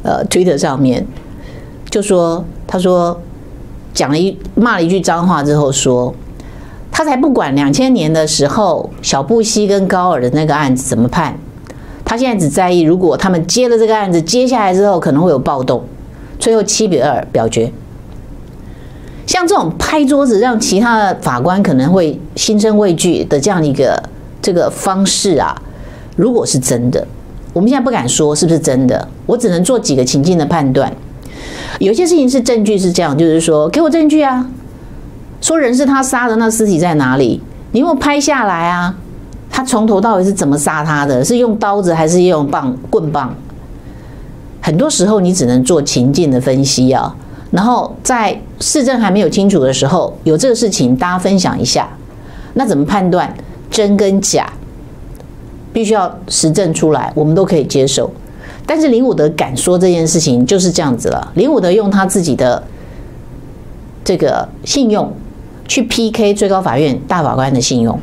[0.01, 1.05] 呃 Twitter 上面，
[1.89, 3.19] 就说他说。
[3.93, 6.11] 讲了一骂了一句脏话之后说，
[6.91, 11.37] 他才不管两千年的时候小布希跟高尔的那个案子怎么判，
[12.03, 15.83] 他现在只在意如果他们接了这个案子接下来之后可能会有暴动，
[16.39, 17.71] 最后七比二表决。
[19.27, 24.01] 像这种拍桌子让其他的法官可能会心生畏惧的这样一个
[24.43, 25.59] 这个方式啊，
[26.17, 27.07] 如果是真的，
[27.53, 30.93] 我们现在不敢说是不是真的，我只能做几个情境的判断。
[31.79, 34.45] 有些事情是证据是这样，就是说，给我证据啊，
[35.39, 37.41] 说人是他杀的，那尸体在哪里？
[37.71, 38.93] 你给我拍下来啊，
[39.49, 41.23] 他从头到尾是怎么杀他的？
[41.23, 43.33] 是用刀子还是用棒棍棒？
[44.61, 47.15] 很多时候你只能做情境的分析啊，
[47.51, 51.89] 然后在事证还没有清楚的时候，有这个事情大家分享一下，
[52.53, 53.33] 那怎么判断
[53.73, 54.47] 真跟假？
[55.73, 58.07] 必须要实证出来，我们都可以接受。
[58.67, 61.31] 但是林伍德敢说这件事情就是这样子了。
[61.33, 62.61] 林伍德用他自己的
[64.03, 65.11] 这个信用
[65.67, 67.99] 去 PK 最高法院大法官的信用，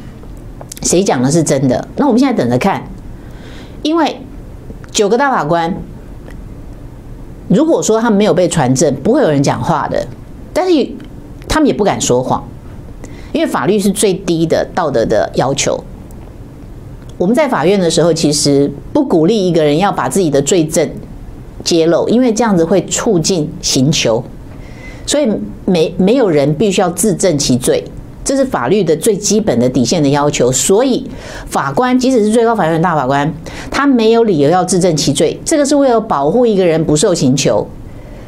[0.82, 1.86] 谁讲的是真的？
[1.94, 2.82] 那我们现在等着看，
[3.82, 4.20] 因为
[4.90, 5.72] 九个大法官，
[7.46, 10.04] 如果说他们没有被传证，不会有人讲话的。
[10.52, 10.90] 但是
[11.46, 12.42] 他们也不敢说谎，
[13.32, 15.82] 因为法律是最低的道德的要求。
[17.16, 20.88] 我们在法院的时候，其实不鼓励一个人要把自己的罪证
[21.62, 24.24] 揭露，因为这样子会促进刑求，
[25.04, 25.28] 所以
[25.66, 27.84] 没没有人必须要自证其罪，
[28.24, 30.50] 这是法律的最基本的底线的要求。
[30.50, 31.06] 所以
[31.46, 33.30] 法官即使是最高法院的大法官，
[33.70, 37.66] 他没有理由要自证其罪，这个是为了保护一个人不受刑求，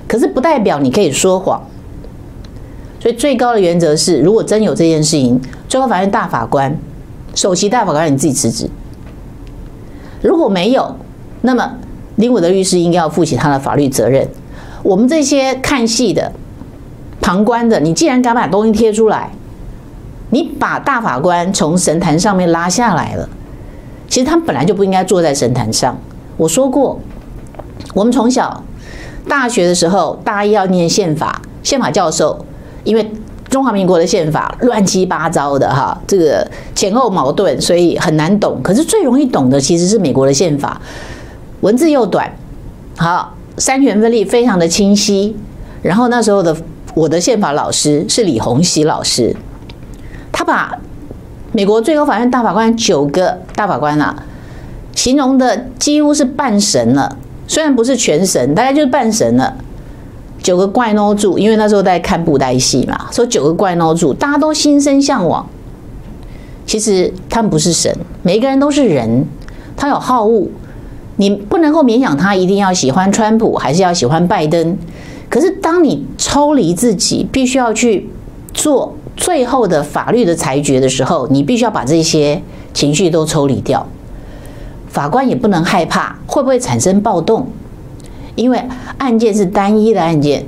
[0.06, 1.62] 可是不代表你可以说谎。
[3.02, 6.78] 所以最高的原则是，如果真有这件事情，最高法院大法官、
[7.34, 8.70] 首席大法官你自己辞职。
[10.20, 10.94] 如果没有，
[11.40, 11.72] 那么
[12.14, 14.28] 林伍德律师应该要负起他的法律责任。
[14.84, 16.30] 我们这些看戏的、
[17.20, 19.32] 旁观的，你既然敢把东西贴出来，
[20.30, 23.28] 你把大法官从神坛上面拉下来了。
[24.08, 25.98] 其实他们本来就不应该坐在神坛上。
[26.36, 27.00] 我说过，
[27.94, 28.62] 我们从小
[29.28, 32.46] 大学的时候，大一要念宪法，宪法教授
[32.84, 33.10] 因为。
[33.50, 38.58] 中华民国的宪法乱七八糟的哈，这个前后矛盾，所以很难懂。
[38.62, 40.80] 可是最容易懂的其实是美国的宪法，
[41.60, 42.32] 文字又短，
[42.96, 45.36] 好，三权分立非常的清晰。
[45.82, 46.56] 然后那时候的
[46.94, 49.36] 我的宪法老师是李鸿禧老师，
[50.32, 50.78] 他把
[51.52, 54.16] 美国最高法院大法官九个大法官啊，
[54.94, 59.54] 形容的几乎是半神了，虽然不是全神，大概就是半神了。
[60.42, 65.46] 九个怪孬主，因为那时候在看布袋戏嘛，说九个怪孬主，大家都心生向往。
[66.66, 69.26] 其实他们不是神，每一个人都是人，
[69.76, 70.48] 他有好恶，
[71.16, 74.76] 你不能够勉强他一定要喜欢川普，还是要喜欢拜登。
[75.28, 78.09] 可是当你抽离自己，必须要去
[78.52, 82.42] 做最后的法律的裁决的时候，你必须要把这些
[82.74, 83.87] 情绪都抽离掉。
[84.88, 87.46] 法官也不能害怕会不会产生暴动。
[88.34, 88.62] 因为
[88.98, 90.44] 案件是单一的案件，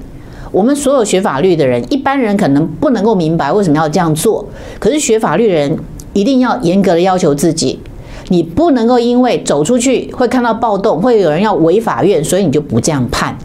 [0.50, 4.46] 我们所有学法律的人，一般人可能不能够明白为什么要这样做。
[4.78, 5.78] 可是学法律的人
[6.12, 7.80] 一定要严格的要求自己，
[8.28, 13.36] 你不能够因为走出去会看到暴动，会有人要围法院，所以你就不这样判。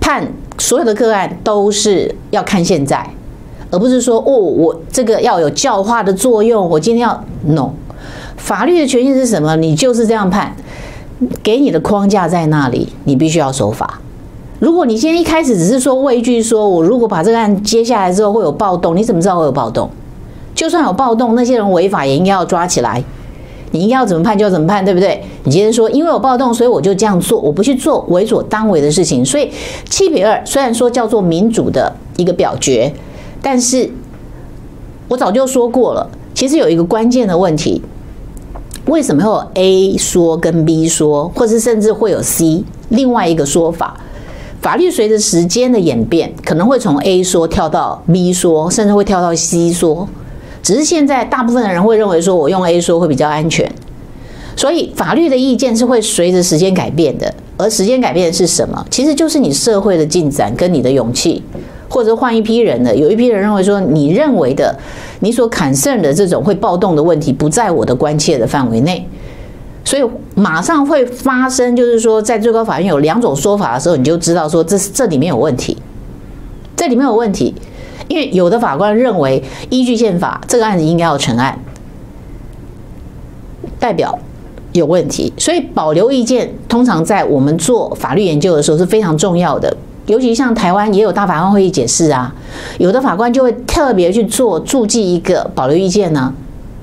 [0.00, 0.26] 判
[0.58, 3.08] 所有的个案都是要看现在，
[3.70, 7.70] 而不是说哦，我这个要有教化的作用，我今天要 no。
[8.36, 9.56] 法律的权限是什么？
[9.56, 10.54] 你就是这样判。
[11.42, 14.00] 给你的框架在那里，你必须要守法。
[14.58, 19.88] 如果你今天一开始只是说畏惧，说我如果把这个案接下来之后会有暴动，你怎么知道会有暴动？
[20.54, 23.02] 就算有暴动，那些人违法也应该要抓起来。
[23.72, 25.22] 你应该要怎么判就怎么判，对不对？
[25.44, 29.24] 你今天说因为有暴动，所以我就这样做，我不去做为所当为的事情。
[29.24, 29.50] 所以
[29.88, 32.92] 七比二虽然说叫做民主的一个表决，
[33.40, 33.88] 但是
[35.08, 37.80] 我早就说过了，其实有一个关键的问题。
[38.90, 43.98] 为什么会有 A 说跟 B 说，或是甚至会有 C 另外一个说法？
[44.60, 50.08] 法律随着时间的演变，可能会从 A 说跳到 B 说，甚至会跳到 C 说。
[50.60, 53.70] 只是现在大部分的人会认为说，我用 A 说会比较安全。
[54.56, 58.84] 所以法律的意见是会随着时间改变的，而时间改变的是什么？
[58.90, 61.42] 其实就是你社会的进展跟你的勇气。
[61.90, 64.74] 或者换一批人的，有一批人认为说，你认为的，
[65.18, 69.04] 你所 concern 的这种会暴动的问题，不在我的关切的范围内，
[69.84, 70.02] 所以
[70.36, 75.76] 马上会发生，就是说，在最高法院有两种说法的时候，你就知道说，这这里面有问题，
[76.76, 77.52] 这里面有问题，
[78.06, 81.58] 因为有的法官认为依据宪法，这个案子应该要成案，
[83.80, 84.16] 代表
[84.72, 89.76] 有问题，所以保留意见，通常在我们做法律研究的时候是非常重要的。
[90.10, 92.34] 尤其像台湾也有大法官会议解释啊，
[92.78, 96.34] 有的法官就会特别去做注记一个保留意见呢。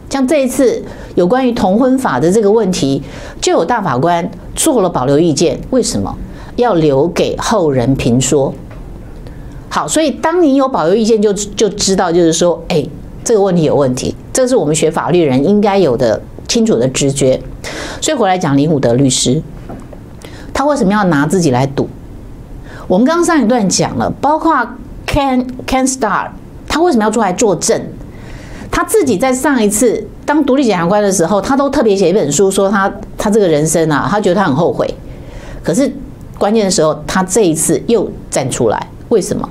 [0.10, 0.82] 像这一次
[1.16, 3.04] 有关于同婚法的这个问题，
[3.42, 5.60] 就有大法官做了保留意见。
[5.72, 6.18] 为什么
[6.56, 8.54] 要留给后人评说？
[9.68, 12.88] 好，所以当你有保留意见，就就知道就是说，哎，
[13.26, 17.38] 这个问题有问题，这是我们学法律人应该有的清楚的直觉。
[18.00, 19.42] 所以回来讲林武德律师，
[20.54, 21.90] 他为什么要拿自己来赌？
[22.88, 24.56] 我们刚刚上一段讲了，包括
[25.06, 26.30] Ken Ken Starr，
[26.68, 27.82] 他为什么要出来作证？
[28.72, 34.88] 他自己在上一次当独立检察官的时候，他都特别写一本书，说他他这个人生啊，他觉得他很后悔。
[35.64, 35.92] 可是
[36.38, 39.50] 关键的时候，他这一次又站出来，为什么？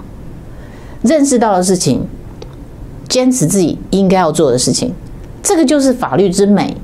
[1.02, 2.06] 认识到的事情，
[3.08, 4.94] 坚持自己应该要做的事情，
[5.42, 6.74] 这个就是法律之美。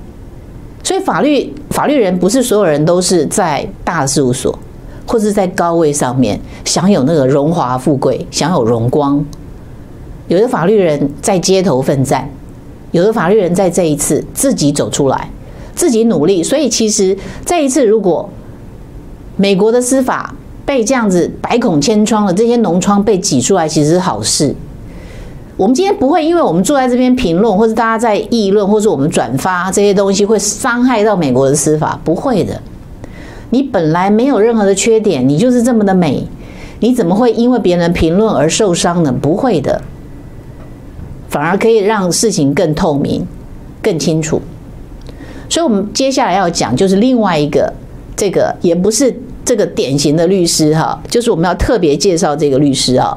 [0.85, 4.59] 所以法律法律人不是所有人都是在大事务所。
[5.07, 9.25] 或是在高位上面享有那个荣华富贵，享有荣光。
[10.29, 12.31] 有的法律人在街头奋战，
[12.93, 15.31] 有的法律人在这一次自己走出来，
[15.75, 16.43] 自己努力。
[16.43, 18.29] 所以其实这一次，如果
[19.37, 20.35] 美国的司法
[20.65, 24.55] 被这样子百孔千疮的这些脓疮被挤出来，其实是好事。
[25.59, 32.59] 我们今天不会因为我们坐在这边评论，或是大家在议论，或是我们转发这些东西，会伤害到美国的司法，不会的。
[33.53, 36.27] 你本来没有任何的缺点，你就是这么的美，
[36.81, 39.13] 你怎么会因为别人评论而受伤呢？
[39.13, 39.83] 不会的，
[41.29, 43.27] 反而可以让事情更透明、
[43.83, 44.41] 更清楚。
[45.51, 47.71] 所以，我们接下来要讲就是另外一个，
[48.17, 53.15] 这个也不是这个典型的律师哈，就是我们要特别介绍这个律师啊，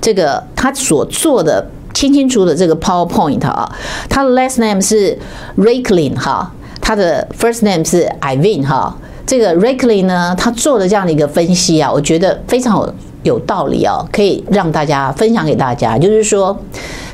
[0.00, 3.68] 这个他所做的清清楚楚的这个 PowerPoint 啊，
[4.08, 5.18] 他的 last name 是
[5.56, 8.96] Raiklin 哈，他的 first name 是 Ivan 哈。
[9.26, 15.98] 这个 rickly 呢，他做的这样的一个分析啊，我觉得非常有有道理啊，可以让大家分享给大家。
[15.98, 16.56] 就是说，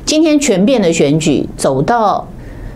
[0.05, 2.29] 今天全变的选举走到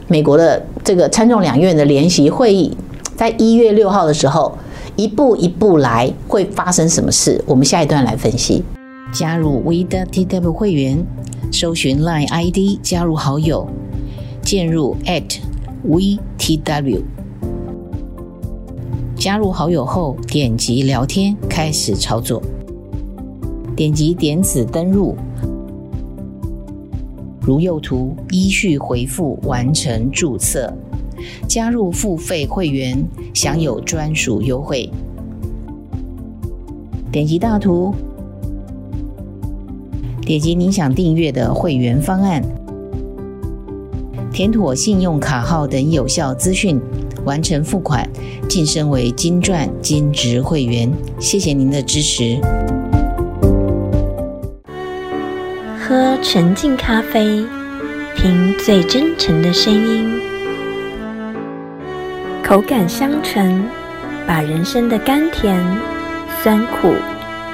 [0.08, 2.74] 美国的这个参众两院的联席会议，
[3.14, 4.56] 在一月六号的时候，
[4.96, 7.44] 一步一步来会发生什么事？
[7.46, 8.64] 我们下一段来分析。
[9.12, 11.04] 加入 WeTW 会员，
[11.52, 13.68] 搜寻 Line ID 加入好友，
[14.42, 14.96] 进入
[15.86, 17.02] @WeTW。
[19.26, 22.40] 加入好友后，点击聊天，开始操作。
[23.74, 25.16] 点击点此登入，
[27.40, 30.72] 如右图，依序回复完成注册。
[31.48, 34.88] 加入付费会员，享有专属优惠。
[37.10, 37.92] 点击大图，
[40.20, 42.40] 点击您想订阅的会员方案，
[44.32, 46.80] 填妥信用卡号等有效资讯。
[47.26, 48.08] 完成付款，
[48.48, 50.90] 晋升为金钻金职会员。
[51.18, 52.40] 谢谢您的支持。
[55.78, 57.44] 喝纯净咖啡，
[58.16, 60.20] 听最真诚的声音，
[62.42, 63.62] 口感香醇，
[64.26, 65.62] 把人生的甘甜、
[66.42, 66.94] 酸苦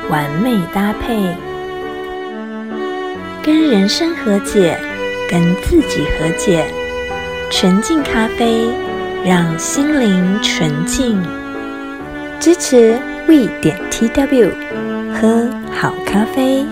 [0.08, 1.34] 完美搭配，
[3.42, 4.78] 跟人生和解，
[5.28, 6.64] 跟自己和解。
[7.50, 8.68] 纯净咖啡。
[9.24, 11.22] 让心灵纯净，
[12.40, 12.98] 支持
[13.28, 14.50] we 点 tw，
[15.14, 16.64] 喝好咖啡，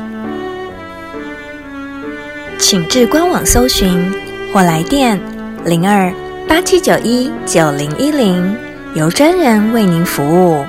[2.59, 4.13] 请至官网搜寻
[4.53, 5.21] 或来电
[5.65, 6.13] 零二
[6.49, 8.57] 八七九一九零一零，
[8.97, 10.65] 由专人为您服务。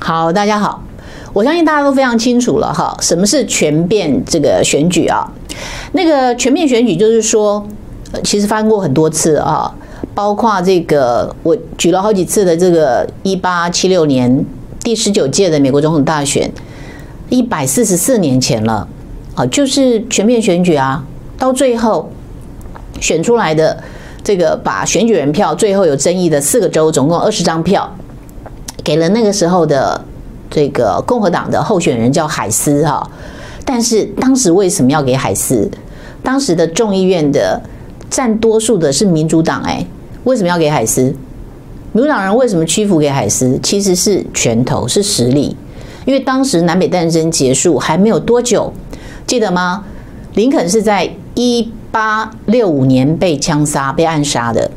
[0.00, 0.82] 好，大家好，
[1.34, 5.30] 我相信大家都非常清楚了哈，什么是全变这个选举啊？
[5.92, 7.68] 那个全面选举就是说，
[8.24, 9.74] 其实发生过很多次啊。
[10.14, 14.44] 包括这个，我举了好几次的这个一八七六年
[14.82, 16.50] 第十九届的美国总统大选，
[17.28, 18.86] 一百四十四年前了，
[19.34, 21.04] 啊，就是全面选举啊，
[21.38, 22.10] 到最后
[23.00, 23.82] 选出来的
[24.22, 27.90] 这个把选举人票最后有争议的四个州，总共二十张票，
[28.84, 30.04] 给了那个时候的
[30.50, 33.08] 这个共和党的候选人叫海斯哈。
[33.64, 35.70] 但是当时为什么要给海斯？
[36.22, 37.60] 当时的众议院的
[38.10, 39.86] 占多数的是民主党，哎，
[40.24, 41.14] 为什么要给海斯？
[41.92, 43.58] 民主党人为什么屈服给海斯？
[43.62, 45.56] 其实是拳头，是实力。
[46.04, 48.72] 因为当时南北战争结束还没有多久，
[49.26, 49.84] 记得吗？
[50.34, 54.70] 林肯是在一八六五年被枪杀、被暗杀的。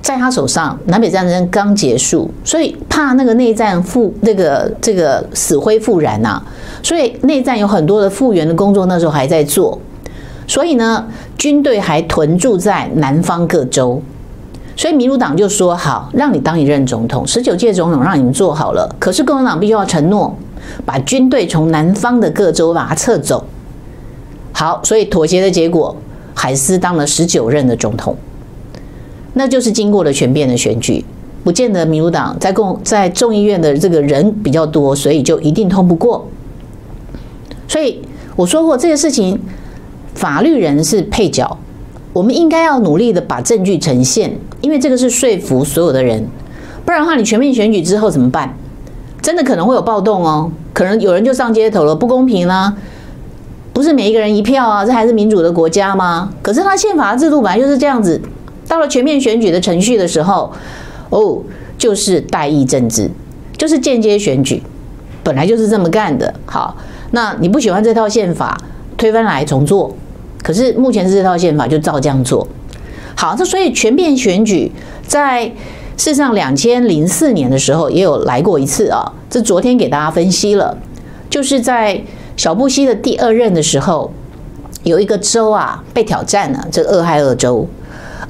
[0.00, 6.42] 在他手上，南北战争刚结束，所以怕那个内战复那个这个死灰复燃呐、
[6.82, 9.78] 所以内战有很多的复原的工作，那时候还在做。
[10.48, 14.02] 所以呢，军队还屯驻在南方各州。
[14.76, 18.88] 所以民主党就说好，让你当一任总统，十九届总统让你们做好了。
[18.98, 20.36] 可是共和党必须要承诺，
[20.86, 23.44] 把军队从南方的各州把它撤走。
[24.52, 25.94] 好，所以妥协的结果，
[26.32, 28.16] 海斯当了十九任的总统。
[29.34, 31.04] 那就是经过了全变的选举，
[31.44, 36.26] 不见得民主党在共在众议院的这个人比较多，所以就一定通不过。
[37.66, 38.00] 所以
[38.34, 39.38] 我说过这个事情，
[40.18, 41.56] 法律人是配角。
[42.12, 46.26] 我们应该要努力的把证据呈现，因为这个是说服所有的人，
[46.84, 48.52] 不然的话，你全面选举之后怎么办？
[49.22, 52.74] 真的可能会有暴动哦，可能有人就上街头了，不公平啦！
[53.72, 56.32] 不是每一个人一票啊，这还是民主的国家吗？
[56.42, 58.20] 可是他宪法制度本来就是这样子，
[58.66, 60.52] 到了全面选举的程序的时候，
[61.10, 61.38] 哦，
[61.76, 63.08] 就是代议政治，
[63.56, 64.60] 就是间接选举，
[65.22, 66.34] 本来就是这么干的。
[66.46, 66.76] 好，
[67.12, 68.58] 那你不喜欢这套宪法，
[68.96, 69.94] 推翻来重做。
[70.42, 72.46] 可是目前是这套宪法就照这样做，
[73.14, 74.70] 好，这所以全面选举
[75.06, 75.44] 在
[75.96, 80.76] 事实上两千零四年的时候也有来过一次啊，这昨天给大家分析了，
[81.28, 82.00] 就是在
[82.36, 84.12] 小布希的第二任的时候，
[84.84, 87.66] 有一个州啊被挑战了，这个俄亥俄州，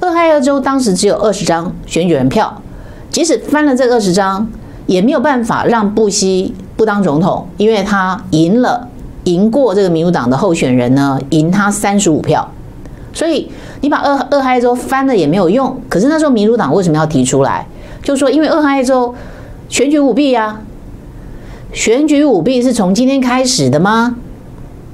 [0.00, 2.62] 俄亥俄州当时只有二十张选举人票，
[3.10, 4.50] 即使翻了这二十张，
[4.86, 8.88] 也没有办法让布希不当总统，因为他赢了。
[9.28, 12.50] 赢过这个民主党的候选人呢，赢他三十五票，
[13.12, 13.46] 所以
[13.82, 15.78] 你把俄俄亥州翻了也没有用。
[15.86, 17.66] 可是那时候民主党为什么要提出来？
[18.02, 19.14] 就说因为俄亥州
[19.68, 20.62] 选举舞弊呀，
[21.72, 24.16] 选举舞弊是从今天开始的吗？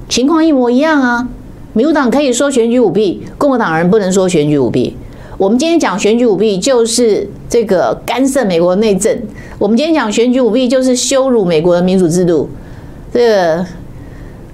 [0.09, 1.29] 情况一模一样啊。
[1.71, 4.97] 民主党可以说选举舞弊，共和党人不能说选举舞弊。
[5.37, 9.17] 我们今天讲选举舞弊就是这个干涉美国内政，
[9.57, 12.49] 我们今天讲选举舞弊就是羞辱美国的民主制度，
[13.13, 13.65] 这个。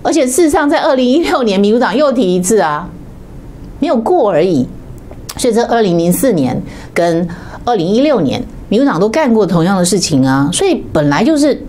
[0.04, 2.90] 而且事实上，在二零一六年，民主党又提一次啊，
[3.80, 4.68] 没有过而已。
[5.38, 6.62] 所以，这二零零四年
[6.94, 7.28] 跟
[7.64, 10.50] 二零一六年，民主党都干过同样的事情啊。
[10.52, 11.64] 所以，本来就是，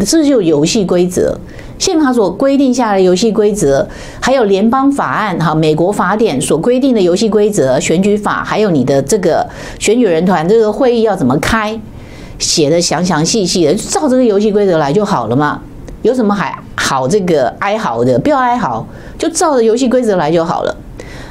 [0.00, 1.36] 这就有游戏规则，
[1.78, 3.86] 宪法所规定下的游戏规则，
[4.20, 9.46] 还有联邦法案哈，美国法典所规定的游戏规则，选举法，还有你的这个
[9.78, 11.78] 选举人团这个会议要怎么开，
[12.38, 15.60] 写的详详细细的，照这个游戏规则来就好了嘛。
[16.04, 16.54] 有什么还？
[16.76, 18.86] 好，这个哀嚎的，不要哀嚎，
[19.16, 20.76] 就照着游戏规则来就好了。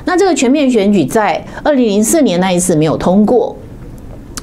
[0.05, 3.55] 那这个全面选举在二零零四年那一次没有通过。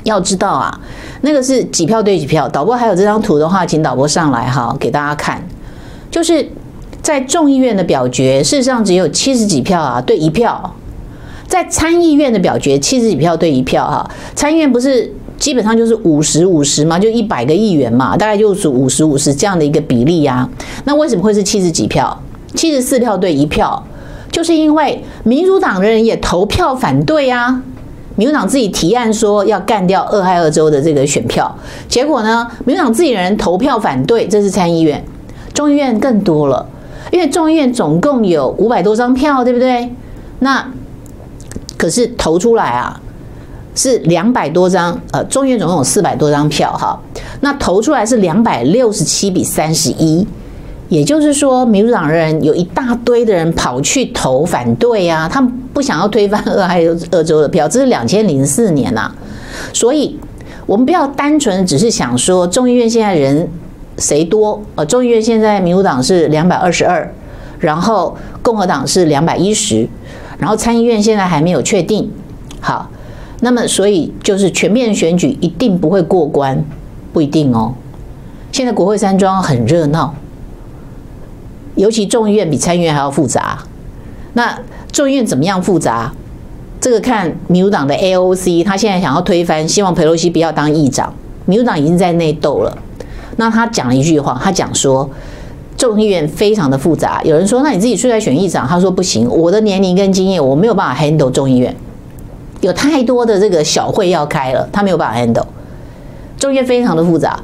[0.05, 0.81] 要知道啊，
[1.23, 2.49] 那个是几票对几票。
[2.49, 5.43] 导播还有这张图的话，请导播上来哈，给大家看。
[6.13, 6.49] 就是
[7.03, 10.75] 在众议院的表决，事实上只有七十几票啊，对一票。
[11.49, 14.09] 在参议院的表决，七十几票对一票哈。
[14.37, 15.13] 参议院不是。
[15.41, 20.49] 基本上就是五十五十嘛，就一百个议员嘛，大概就是五十五十这样的一个比例呀。
[20.85, 22.23] 那为什么会是七十几票？
[22.55, 23.83] 七十四票对一票，
[24.31, 27.63] 就是因为民主党的人也投票反对呀。
[28.17, 31.57] 民主党自己提案说要干掉俄亥俄州的这个选票，
[31.89, 35.03] 结果呢，民主党自己人投票反对，这是参议院。
[35.55, 36.67] 众议院更多了，
[37.11, 39.91] 因为众议院总共有五百多张票，对不对？
[40.41, 40.71] 那
[41.79, 43.01] 可是投出来啊。
[43.75, 46.99] 是两百多张，呃，众院总共有四百多张票哈，
[47.41, 50.27] 那投出来是两百六十七比三十一，
[50.89, 59.11] 也就是说，民主党人有一大堆的人跑去投反对呀、啊，他们不想要推翻俄亥俄州的票，这是两千零四年呐、
[59.73, 60.19] 所以
[60.67, 63.49] 我们不要单纯只是想说众议院现在人
[63.99, 67.09] 谁多，呃，众议院现在民主党是两百二十二，
[67.61, 69.89] 然后共和党是两百一十，
[70.39, 72.11] 然后参议院现在还没有确定，
[72.61, 72.91] 好。
[73.41, 76.63] 那么，所以就是全面选举一定不会过关，
[77.13, 77.75] 不一定哦。
[78.53, 80.15] 现在国会山庄很热闹，
[81.75, 83.59] 尤其众议院比参议院还要复杂。
[84.35, 84.59] 那
[84.93, 86.13] 众议院怎么样复杂？
[86.81, 91.13] 这个看民主党的 AOC，他现在想要推翻，希望佩洛西不要当议长。
[91.47, 92.77] 民主党已经在内斗了。
[93.37, 95.09] 那他讲了一句话，他讲说
[95.77, 97.23] 众议院非常的复杂。
[97.23, 98.67] 有人说，那你自己出来选议长？
[98.67, 101.75] 他说不行，我的年龄跟经验，我没有办法 handle 众议院。
[102.61, 105.47] 有太多的这个小会要开了，他没有办法 handle。
[106.39, 107.39] 众议院非常的复杂，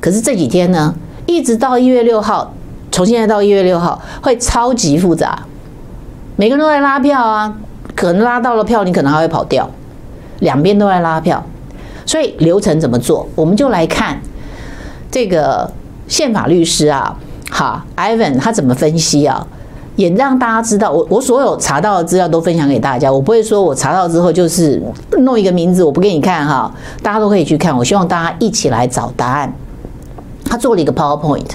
[0.00, 0.94] 可是这几天呢，
[1.26, 2.52] 一直到一月六号，
[2.92, 5.38] 从现在到一月六号会超级复杂，
[6.36, 7.56] 每个人都在拉票啊，
[7.94, 9.68] 可能拉到了票，你可能还会跑掉，
[10.40, 11.42] 两边都在拉票，
[12.04, 14.20] 所以流程怎么做，我们就来看
[15.10, 15.70] 这个
[16.06, 17.16] 宪法律师啊，
[17.50, 19.46] 哈，Ivan 他怎么分析啊？
[19.96, 23.12] 也让大家知道，我我所有查到的资料都分享给大家。
[23.12, 24.82] 我不会说我查到之后就是
[25.18, 27.76] 弄一个名字，我不给你看哈，大家都可以去看。
[27.76, 29.52] 我希望大家一起来找答案。
[30.44, 31.46] 他做了一个 PowerPoint，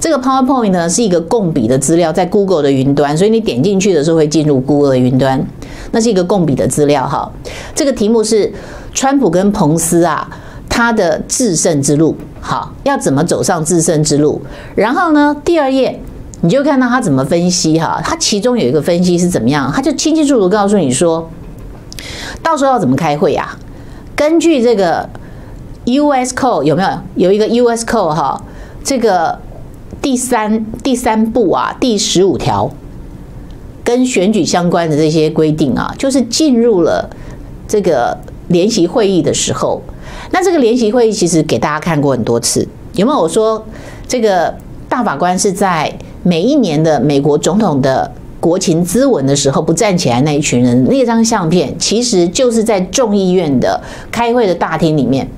[0.00, 5.46] 这个 PowerPoint 呢是一个共笔的资料，在 Google 的云端，所以你点进去的时候会进入 Google 的云端。
[5.92, 7.30] 那是一个共笔的资料哈。
[7.74, 8.52] 这个题目是
[8.94, 10.28] 川普跟彭斯啊，
[10.68, 14.40] 他的制胜之路，好，要怎么走上制胜之路？
[14.74, 16.00] 然后呢，第二页。
[16.42, 21.28] 你就看到他怎么分析哈，他其中有一个分析是怎么样，他就清清楚楚告诉你说，
[22.42, 23.56] 到时候要怎么开会呀？
[24.14, 25.08] 根据这个
[25.86, 28.42] US Code 有没有有一个 US Code 哈？
[28.84, 29.38] 这个
[30.02, 32.70] 第三第三步啊，第十五条
[33.82, 37.08] 跟选举相关的这些规定啊，就是进入了
[37.66, 38.16] 这个
[38.48, 39.82] 联席会议的时候，
[40.30, 43.18] 那这个联席会议其实给大家看过很多次，有没有？
[43.18, 43.64] 我说
[44.06, 44.54] 这个
[44.86, 45.90] 大法官是在。
[46.26, 48.10] 每一年的美国总统的
[48.40, 55.30] 国情咨文的时候，不站起来那一群人，那张相片其实就是在众议院的开会的大厅里面。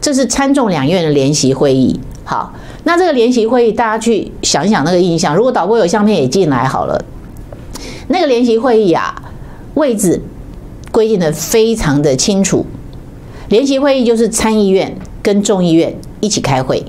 [0.00, 1.98] 这是参众两院的联席会议。
[2.22, 2.52] 好，
[2.84, 5.34] 那这个联席会议，大家去想一想那个印象。
[5.34, 7.04] 如果导播有相片也进来好了。
[8.06, 9.20] 那个联席会议啊，
[9.74, 10.22] 位置
[10.92, 12.64] 规定的非常的清楚。
[13.48, 16.84] 联席会议就是参议院跟众议院一起开会。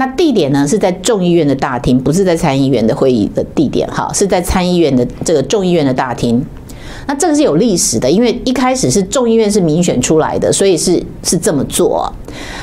[0.00, 6.42] 那地点呢，是在众议院的大厅，不是在参议院的会议的地点，哈，是在参议院的这个众议院的大厅。
[7.06, 12.10] 那这个是有历史的，因为一开始是众议院是民选出来的，所以是是这么做。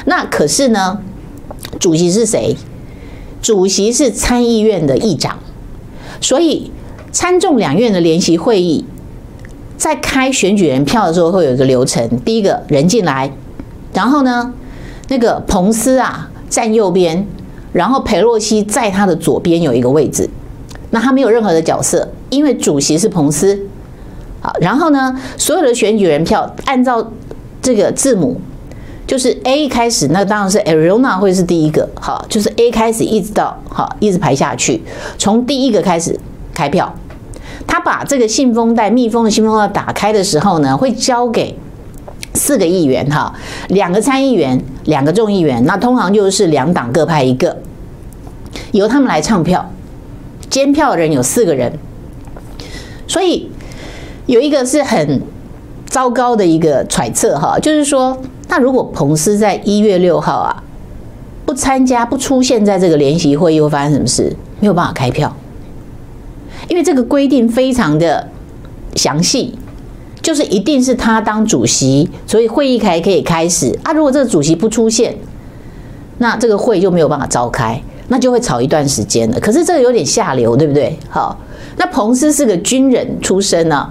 [0.05, 0.99] 那可是呢，
[1.79, 2.57] 主席是谁？
[3.39, 5.37] 主席是参议院的议长，
[6.19, 6.71] 所以
[7.11, 8.83] 参众两院的联席会议，
[9.77, 13.31] 在开选举人票的时候会有一个流程，第一个人进来，
[13.93, 14.51] 然后呢，
[15.09, 16.31] 那个彭斯啊。
[16.49, 17.25] 站右边，
[17.73, 20.29] 然后裴洛西在他的左边有一个位置，
[20.91, 23.67] 那他没有任何的角色，因为主席是彭斯。
[24.39, 27.11] 好，然后呢，所有的选举人票按照
[27.61, 28.39] 这个字母，
[29.05, 31.89] 就是 A 开始，那当然是 Arizona 会是第一个。
[31.99, 34.81] 好，就是 A 开始一直到好一直排下去，
[35.17, 36.17] 从第一个开始
[36.53, 36.93] 开票。
[37.65, 41.57] 他把这个信封袋密封的信封袋打开的时候呢，会交给。
[42.37, 43.33] 四个议员哈，
[43.69, 47.57] 两个参议员，两个众议员，那通常就是两党各派一个，
[48.71, 49.69] 由他们来唱票，
[50.49, 51.73] 监票的人有四个人，
[53.07, 53.49] 所以
[54.27, 55.21] 有一个是很
[55.85, 58.17] 糟糕的一个揣测哈，就是说，
[58.47, 60.63] 那如果彭斯在一月六号啊
[61.45, 64.35] 不参加不出现在这个联席会议，会发生什么事？
[64.59, 65.35] 没有办法开票，
[66.67, 68.27] 因为这个规定非常的
[68.95, 69.57] 详细。
[70.27, 73.93] 就是一定是他当主席，所以会议才可以开始啊。
[73.93, 75.15] 如果这个主席不出现，
[76.17, 79.39] 那这个会就没有办法召开，那就会吵一段时间了。
[79.39, 80.99] 可是这个有点下流，对不对？
[81.07, 81.39] 好，
[81.77, 83.89] 那彭斯是个军人出身啊，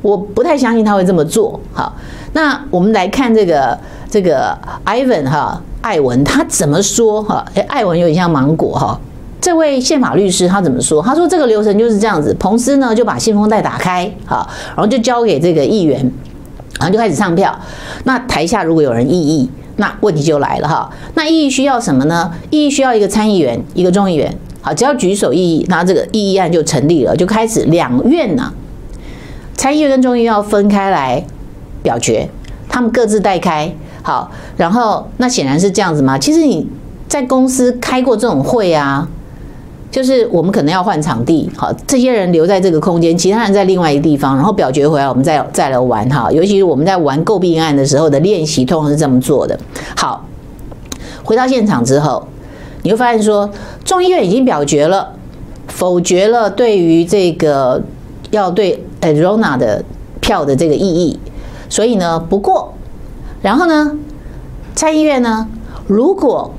[0.00, 1.60] 我不太相信他会这么做。
[1.74, 1.94] 好，
[2.32, 3.78] 那我们来看这个
[4.08, 7.44] 这个 Ivan 哈，艾文他怎么说哈？
[7.54, 8.98] 哎，艾文有点像芒果哈。
[9.44, 11.02] 这位宪法律师他怎么说？
[11.02, 16.00] 他说这个流程就是这样子，彭斯呢就把信封袋打开，好，然后就交给这个议员，
[16.80, 17.54] 然后就开始唱票。
[18.04, 20.90] 那台下如果有人异议，那问题就来了哈。
[21.12, 22.32] 那异议需要什么呢？
[22.48, 28.50] 异议需要一个参议员，一个众议员，好，只要举手异议，那这个异议案就成立了，就开始两院呢，
[29.54, 31.22] 参议院跟众议院要分开来
[31.82, 32.30] 表决，
[32.70, 33.70] 他们各自带开，
[34.00, 36.18] 好，然后那显然是这样子嘛。
[36.18, 36.66] 其实你
[37.06, 39.06] 在公司开过这种会啊。
[39.94, 46.28] 就是我们可能要换场地，好，这些人留在这个空间，其他人在另外一个地方，然后表决回来，我们再再来玩哈。
[46.32, 49.56] 尤其是我们在玩购币案的时候的练习，通常是这么做的。
[49.96, 50.24] 好，
[51.22, 52.26] 回到现场之后，
[52.82, 53.48] 你会发现说，
[53.84, 55.12] 众议院已经表决了，
[55.68, 57.80] 否决了对于这个
[58.32, 59.84] 要对 Arizona 的
[60.20, 61.20] 票的这个异议，
[61.68, 62.74] 所以呢不过，
[63.42, 63.96] 然后呢
[64.74, 65.46] 参议院呢
[65.86, 66.52] 如果。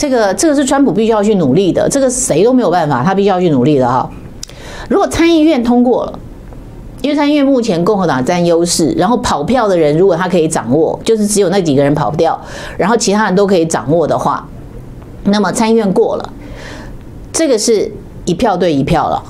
[0.00, 4.10] 这个这个是川普必须要去努力的，这个谁都没有办法，他必须要去努力的哈。
[4.88, 6.18] 如果参议院通过了，
[7.02, 12.40] 因为参议院目前共和党占优势，然后跑票的人如果他可以掌握，就是只有那几个人跑不掉，
[12.78, 14.48] 然后其他人都可以掌握的话，
[15.24, 16.32] 那么参议院过了，
[17.30, 17.92] 这个是
[18.24, 19.22] 一票对一票了，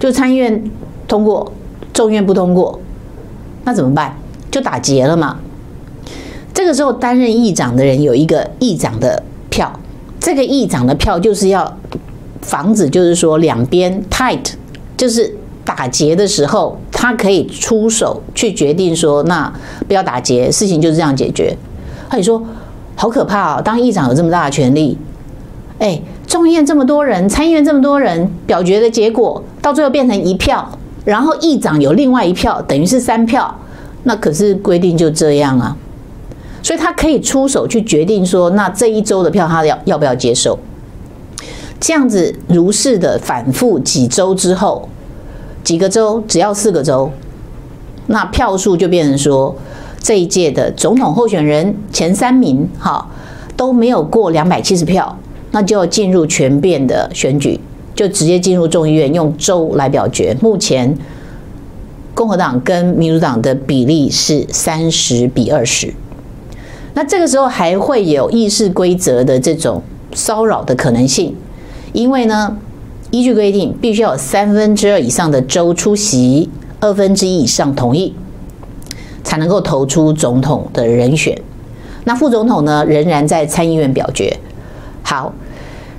[0.00, 0.64] 就参议院
[1.06, 1.52] 通过，
[1.92, 2.80] 众院不通过，
[3.64, 4.16] 那怎么办？
[4.50, 5.36] 就打结了嘛。
[6.54, 9.70] 这个时候担任议长的人有一个议长的票，
[10.26, 11.72] 这个议长的票就是要
[12.42, 14.44] 防止，就是说两边 tight，
[14.96, 15.32] 就是
[15.64, 19.52] 打结的时候，他可以出手去决定说，那
[19.86, 21.56] 不要打结，事情就是这样解决。
[22.10, 22.42] 他你说
[22.96, 23.62] 好可怕啊！
[23.62, 24.98] 当议长有这么大的权力，
[25.78, 30.68] 哎，众议院这么多人，参议院这么多人表决的结果，到最后变成一票，
[31.04, 33.56] 然后议长有另外一票，等于是三票，
[34.02, 35.76] 那可是规定就这样啊。
[36.66, 40.58] 所以他可以出手去决定说，那这一周的票他要要不要接受？
[41.78, 44.88] 这样子如是的反复几周之后，
[45.62, 47.08] 几个州只要四个州，
[48.08, 49.54] 那票数就变成说，
[50.00, 53.08] 这一届的总统候选人前三名哈
[53.56, 55.16] 都没有过两百七十票，
[55.52, 57.60] 那就要进入全变的选举，
[57.94, 60.36] 就直接进入众议院用州来表决。
[60.40, 60.98] 目前
[62.12, 65.94] 共和党跟民主党的比例是三十比二十。
[66.96, 69.82] 那这个时候还会有议事规则的这种
[70.14, 71.36] 骚扰的可能性，
[71.92, 72.56] 因为呢，
[73.10, 76.48] 依据规定必须要有三分之二以上的州出席，
[76.80, 78.14] 二分之一以上同意，
[79.22, 81.38] 才能够投出总统的人选。
[82.04, 84.34] 那副总统呢，仍然在参议院表决。
[85.02, 85.30] 好，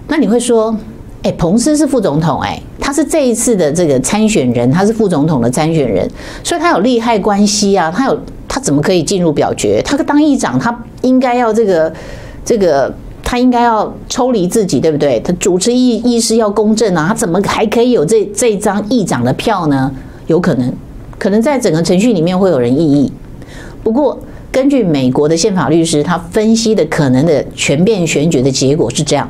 [0.07, 0.75] 那你会说，
[1.21, 6.09] 哎，彭斯是副总统，哎，他是这一次的这个参选人，他是副总统的参选人，
[6.43, 8.19] 所以他有利害关系啊，他有。
[8.47, 9.81] 他怎么可以进入表决？
[9.83, 11.93] 他当议长，他应该要这个
[12.45, 12.93] 这个，
[13.23, 15.19] 他应该要抽离自己，对不对？
[15.19, 19.91] 他主持议议事要公正啊，他怎么还可以有这这张议长的票呢？
[20.27, 20.73] 有可能，
[21.19, 23.11] 可能在整个程序里面会有人异议。
[23.83, 24.17] 不过，
[24.51, 29.29] 根据美国的宪法律师他分析的可能的全变选举的结果是这样，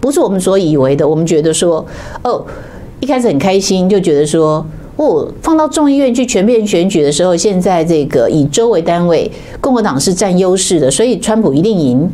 [0.00, 1.06] 不是我们所以为的。
[1.06, 1.84] 我们觉得说，
[2.22, 2.44] 哦，
[3.00, 4.64] 一开始很开心，就觉得说。
[4.96, 9.30] 哦，放到众议院去全面选举的时候，现在这个以州为单位，
[9.60, 12.08] 共和党是占优势的，所以川普一定赢，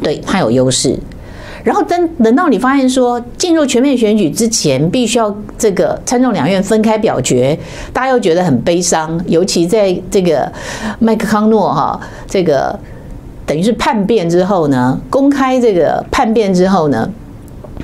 [0.00, 0.96] 对，他有优势。
[1.64, 7.58] 然后等等到你发现说，进入全面选举之前，必须要这个参众两院分开表决，
[7.92, 10.50] 大家又觉得很悲伤，尤其在这个
[11.00, 12.78] 麦克康诺哈，这个
[13.44, 17.10] 等于是叛变之后呢，公开这个叛变之后呢。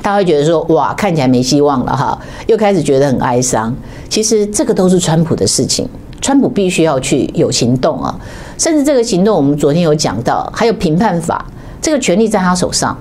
[0.05, 3.75] 他会觉得说：“哇，看起来没希望了哈！”又开始觉得很哀伤。
[4.11, 5.89] 其实这个都是川普的事情，
[6.21, 8.15] 川普必须要去有行动啊！
[8.59, 11.47] 甚至这个行动，我们昨天有讲到，还有评判法，
[11.81, 12.95] 这个权力在他手上。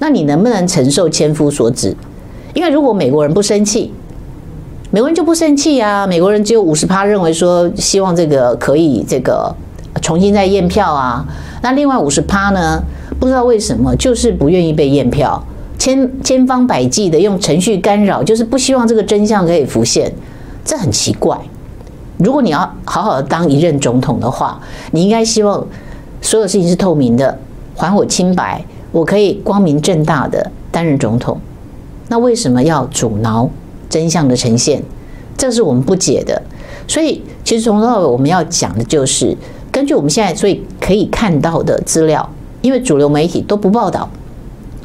[0.00, 1.96] 那你能不能承受千夫所指？
[2.54, 3.92] 因为如果美国人不生气，
[4.90, 6.04] 美国人就不生气啊！
[6.04, 9.54] 美国人只有五十趴认为说希望这个可以这个
[10.02, 11.24] 重新再验票啊，
[11.62, 12.82] 那另外五十趴呢？
[13.20, 15.40] 不知道为什么就是不愿意被验票。
[15.78, 20.12] 千千方百计的用程序干扰，就是不希望这个真相可以浮现，
[20.64, 21.38] 这很奇怪。
[22.18, 24.60] 如果你要好好的当一任总统的话，
[24.92, 25.66] 你应该希望
[26.22, 27.38] 所有事情是透明的，
[27.76, 31.38] 还我清白，我可以光明正大的担任总统。
[32.08, 33.48] 那为什么要阻挠
[33.90, 34.82] 真相的呈现？
[35.36, 36.40] 这是我们不解的。
[36.88, 39.36] 所以，其实从头到尾我们要讲的就是，
[39.70, 42.26] 根据我们现在所以可以看到的资料，
[42.62, 44.08] 因为主流媒体都不报道。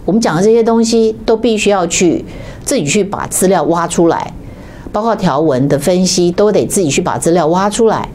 [0.03, 2.25] 我们讲的这些东西都必须要去
[2.65, 4.33] 自己去把资料挖出来，
[4.91, 8.09] 包括条文的分析都得自己去把资料挖出来，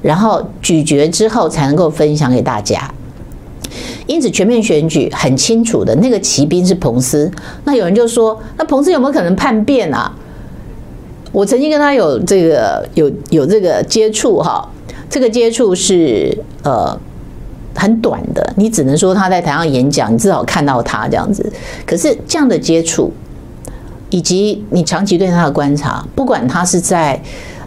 [0.00, 2.90] 然后咀嚼之后才能够分享给大家。
[4.06, 7.30] 因此，全面选举很清楚的那个骑兵是彭斯。
[7.64, 10.10] 那有人就说，那彭斯有没有可能叛变啊？
[11.32, 14.66] 我曾经跟他有这个有有这个接触哈，
[15.10, 16.98] 这个接触是呃。
[17.76, 21.52] 很短的，你只能说他在台上演讲，你至少看到他这样子。
[21.84, 23.12] 可是这样的接触，
[24.10, 27.20] 以及你长期对他的观察，不管他是在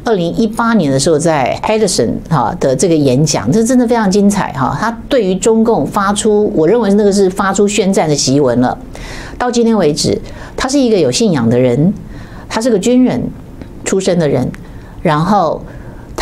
[0.03, 4.75] 二零一八年的时候在 Edison 哈的这个演讲，这真的非常精彩哈。
[4.79, 8.77] 他对于中共发出，我认为那个是发出宣战的檄文了。
[9.37, 10.19] 到今天为止，
[10.57, 11.93] 他是一个有信仰的人，
[12.49, 13.21] 他是个军人
[13.85, 14.49] 出身的人，
[15.01, 15.61] 然后。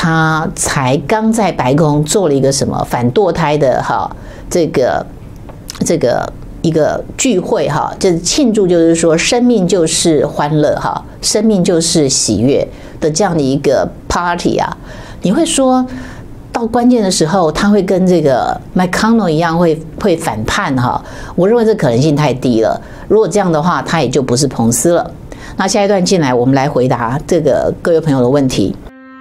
[0.07, 4.09] 他才刚在白宫做了一个什么反堕胎的哈，
[4.49, 5.05] 这个
[5.85, 6.25] 这个
[6.61, 12.65] 一个聚会哈，就是庆祝，就是说生命就是欢乐哈，生命就是喜悦
[13.01, 14.77] 的这样的一个 party 啊。
[15.23, 15.85] 你会说
[16.53, 21.03] 到关键的时候，他会跟这个 McConnell 一样会会反叛哈？
[21.35, 22.79] 我认为这可能性太低了。
[23.09, 25.11] 如果这样的话，他也就不是彭斯了。
[25.57, 28.73] 那下一段进来，我们来回答这个各位朋友的问题。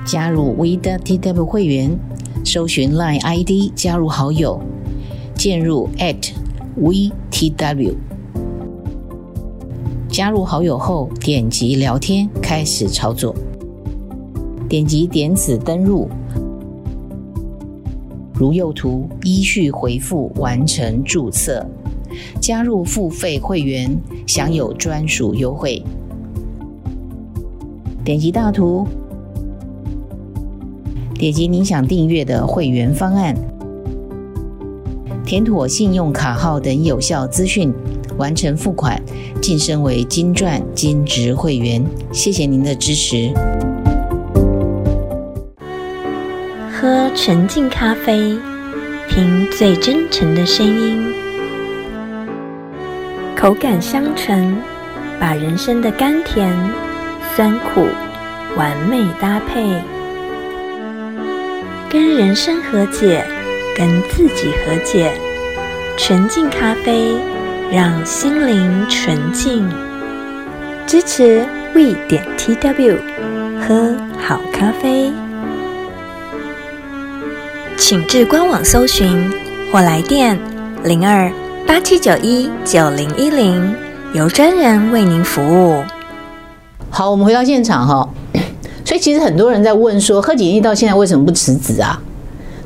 [0.06, 1.98] 加入 V 的 TW 会员，
[2.44, 4.60] 搜寻 Line ID 加入好友，
[5.34, 5.88] 进入
[6.80, 7.94] @VTW。
[10.08, 13.34] 加入好友后，点击聊天开始操作。
[14.68, 16.08] 点击点此登入，
[18.32, 21.66] 如右图依序回复完成注册，
[22.40, 23.90] 加入付费会员，
[24.24, 25.82] 享有专属优惠。
[28.04, 28.86] 点击大图，
[31.18, 33.34] 点击你想订阅的会员方案，
[35.24, 37.72] 填妥信用卡号等有效资讯，
[38.18, 39.00] 完成付款，
[39.40, 41.82] 晋升为金钻金职会员。
[42.12, 43.32] 谢谢您的支持。
[46.70, 48.36] 喝纯净咖啡，
[49.08, 51.02] 听最真诚的声音，
[53.34, 54.54] 口感香醇，
[55.18, 56.54] 把人生的甘甜、
[57.34, 57.86] 酸苦
[58.58, 59.80] 完美搭配，
[61.96, 63.26] 跟人生和解，
[63.74, 65.10] 跟自己和解。
[65.96, 67.14] 纯净咖啡，
[67.72, 69.66] 让心灵纯净。
[70.86, 72.98] 支持 We 点 TW，
[73.58, 75.10] 喝好咖啡。
[77.78, 79.32] 请至官网搜寻
[79.72, 80.38] 或来电
[80.84, 81.32] 零二
[81.66, 83.74] 八七九一九零一零，
[84.12, 85.82] 由专人为您服务。
[86.90, 88.06] 好，我们回到现场哈。
[88.86, 92.00] 所以其实很多人在问说，贺锦丽到现在为什么不辞职啊？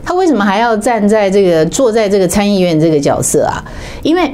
[0.04, 3.64] 他为什么还要站在这个坐在这个参议院这个角色啊？
[4.02, 4.30] 因为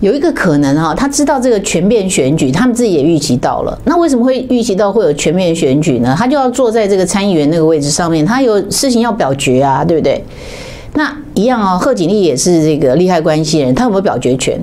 [0.00, 3.78] 有一个可能哈，他知道这个全面选举，他们自己也预期到了。
[3.84, 6.14] 那为什么会预期到会有全面选举呢？
[6.16, 10.24] 他就要坐在这个参议员那个位置上面，他有事情要表决啊，对不对？
[10.94, 14.58] 那一样啊，贺锦丽也是这个利害关系人，他有没有表决权？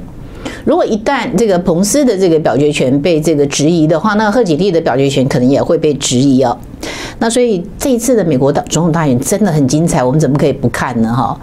[0.65, 6.57] 如果一旦这个彭斯的这个表决权被这个质疑的话，那贺锦丽的表决权可能也会被质疑哦。
[7.19, 11.13] 那所以这一次的美国的总统大选真的很精彩，我们怎么可以不看呢？
[11.13, 11.39] 哈，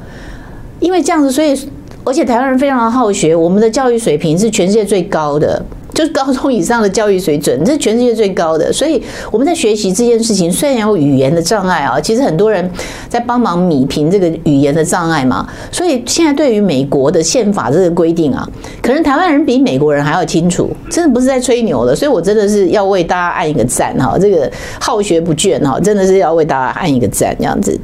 [0.81, 1.57] 因为这样子，所以。
[2.05, 5.63] 而且台湾人非常的好学，我们的教育水平是全世界最高的，
[5.99, 8.73] 就是高中以上的教育水准，这是全世界最高的。
[8.73, 12.71] 所以我们在学习这件事情，虽然有语言的障碍啊，其实很多人
[13.09, 15.45] 在帮忙弭平这个语言的障碍嘛。
[15.73, 18.49] 所以现在对于美国的宪法这个规定啊，
[18.81, 21.97] 可能台湾人比美国人还要清楚，真的不是在吹牛的。
[21.97, 24.49] 所以我真的是要为大家按一个赞哈，这个
[24.81, 27.77] 好学不倦哈，真的是要为大家按一个赞这样子。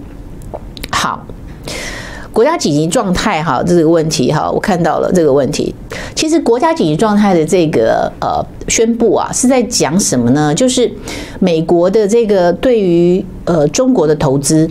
[0.93, 1.27] 好。
[2.35, 5.73] 国家紧急状态哈，这个问题哈，我看到了这个问题。
[6.17, 10.53] 其实国家紧急状态的这个呃宣布啊，是在讲什么呢？
[10.53, 10.91] 就是
[11.39, 14.69] 美国的这个对于呃中国的投资，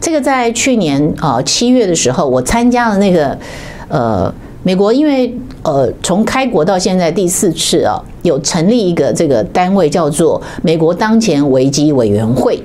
[0.00, 3.36] 这个在去年啊七月的时候，我参加了那个
[3.88, 4.32] 呃
[4.62, 12.62] 美国，因为呃从开国到现在第四次啊，有成立一个这个单位叫做美国当前危机委员会。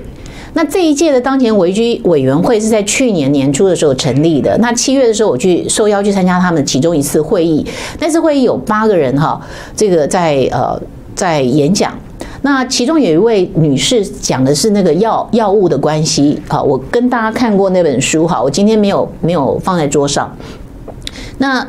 [0.54, 4.56] 那这一届的当前危机委员会是在去年年初的时候成立的。
[4.58, 7.66] 那七月的时候，我去受邀去参加他们其中一次会议。
[7.98, 9.40] 那次会议有八个人哈，
[9.74, 10.80] 这个在呃
[11.14, 11.92] 在演讲。
[12.42, 16.62] 那其中有一位女士讲的是那个药药物的关系好。
[16.62, 20.36] 我跟大家看过那本书哈，我今天没有没有放在桌上。
[21.38, 21.66] 那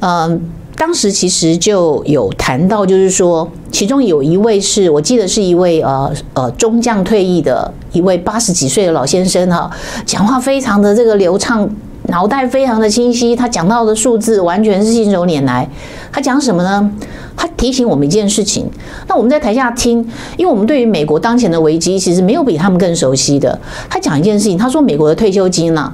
[0.00, 0.40] 嗯。
[0.80, 9.70] 当时其实就有谈到，就是说，其中有一位是我记得是一位呃呃中将退役的一位八十几岁的老先生哈，
[10.06, 11.68] 讲话非常的这个流畅，
[12.04, 15.68] 脑袋非常的清晰，他讲到的数字完全是信手拈来。
[16.10, 16.90] 他讲什么呢？
[17.36, 18.66] 他提醒我们一件事情。
[19.06, 19.98] 那我们在台下听，
[20.38, 23.60] 因为我们对于美国当前的危机其实没有比他们更熟悉的。
[23.90, 25.92] 他讲一件事情，他说美国的退休金呢，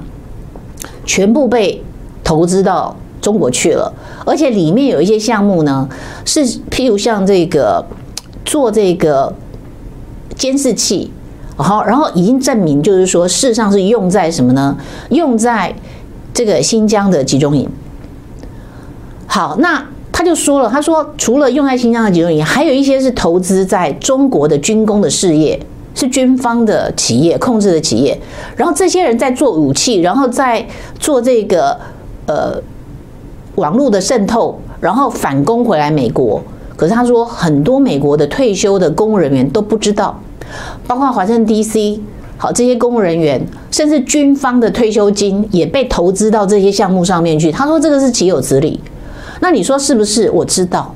[1.05, 1.83] 全部被
[2.23, 2.95] 投资到。
[3.19, 3.91] 中国去了，
[4.27, 5.87] 而且里面有一些项目呢，
[6.25, 7.81] 是譬如像这个
[8.43, 9.33] 做这个
[10.35, 11.09] 监视器，
[11.55, 14.77] 好，然后已经证明就是说，事实上是用在什么呢？
[15.11, 15.73] 用在
[16.33, 17.69] 这个新疆的集中营。
[19.27, 25.57] 好，那他就说了，他说除了用在新疆的集中营，还有一些是投资在中国的军工的事业，
[25.95, 28.19] 是军方的企业控制的企业，
[28.57, 30.67] 然后这些人在做武器，然后在
[30.99, 31.79] 做这个
[32.25, 32.61] 呃。
[33.57, 36.41] 网络的渗透，然后反攻回来美国。
[36.75, 40.15] 可是他说，很多美国的退休的公务人员都不知道，
[40.85, 41.99] 包括华盛顿 DC，
[42.37, 47.51] 好，这些公务人员，甚至军方的退休金也被投资到这些项目上面去。
[47.51, 48.79] 他说这个是岂有此理？
[49.39, 50.29] 那你说是不是？
[50.29, 50.93] 我知道，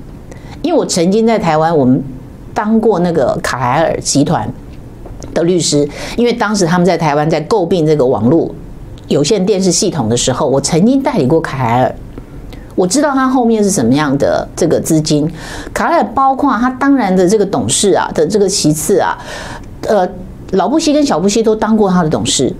[0.61, 2.03] 因为我曾经在台湾，我们
[2.53, 4.47] 当过那个卡莱尔集团
[5.33, 8.53] 的律师，因为当时他们在台湾在诟病这个网络
[9.07, 11.95] 有线电视系统的时候，我曾经代理过卡莱尔。
[12.75, 15.29] 我知道他后面是什么样的这个资金，
[15.73, 19.17] 卡莱尔包括他当然的这个董事啊的这个席次啊，
[19.87, 20.07] 呃，
[20.51, 22.53] 老布希跟小布希都当过他的董事，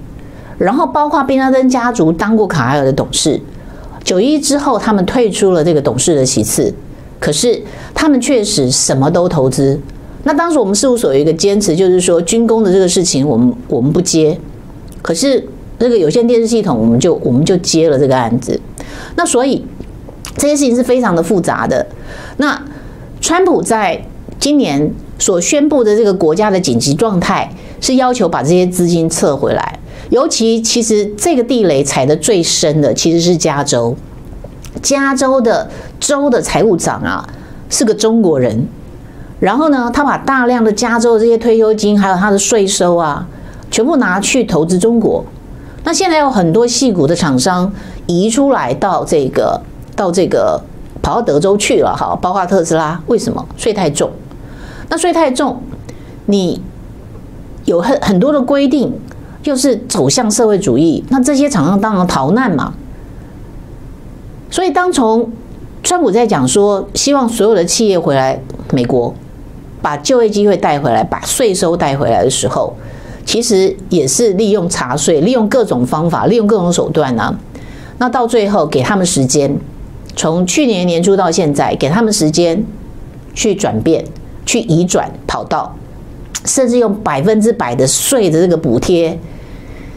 [0.58, 3.40] 然后包括宾拉登家族当过卡莱尔的董事。
[4.04, 6.74] 九一之后，他们退出了这个董事的席次，
[7.20, 7.62] 可是
[7.94, 9.80] 他们确实什么都投资，
[10.24, 14.38] 那当时我们事务所有一个坚持，就是说军工的这个事情，我们我们不接。
[15.04, 15.48] 可是
[15.78, 18.60] 那个有线电视系统，我们就我们就接了这个案子。
[19.16, 19.64] 那所以
[20.38, 21.86] 这些事情是非常的复杂的。
[22.38, 22.62] 那
[23.20, 24.04] 川普在
[24.40, 29.80] 今年所宣布的这个国家的紧急状态，是要求把这些资金撤回来。
[30.10, 33.96] 尤其其实这个地雷踩得最深的，其实是加州。
[34.82, 35.70] 加州的
[36.00, 37.28] 州的财务长啊，
[37.70, 38.68] 是个中国人。
[39.40, 43.28] 然后呢，他把大量的加州的这些退休金，还有他的税收啊，
[43.70, 45.24] 全部拿去投资中国。
[45.84, 47.72] 那现在有很多矽谷的厂商
[48.06, 49.60] 移出来到这个
[50.02, 50.60] 到这个
[51.04, 53.00] 跑到德州去了，哈，包括特斯拉。
[53.06, 53.46] 为什么？
[53.56, 54.10] 税太重。
[54.90, 55.62] 那税太重，
[56.26, 56.60] 你
[57.66, 58.92] 有很很多的规定，
[59.44, 62.74] 又是走向社会主义，那这些厂商当然逃难嘛。
[64.50, 65.32] 所以当从
[65.84, 68.42] 川普在讲说，希望所有的企业回来
[68.74, 69.14] 美国。
[69.84, 72.72] 把就业机会带回来，把税收带回来的时候，
[73.26, 77.36] 其实也是利用查税，利用各种方法，利用各种手段呢、
[77.98, 79.58] 那到最后给他们时间，
[80.16, 82.64] 从去年年初到现在，给他们时间
[83.34, 84.04] 去转变，
[84.46, 85.76] 去移转跑道，
[86.46, 89.18] 甚至用百分之百的税的这个补贴。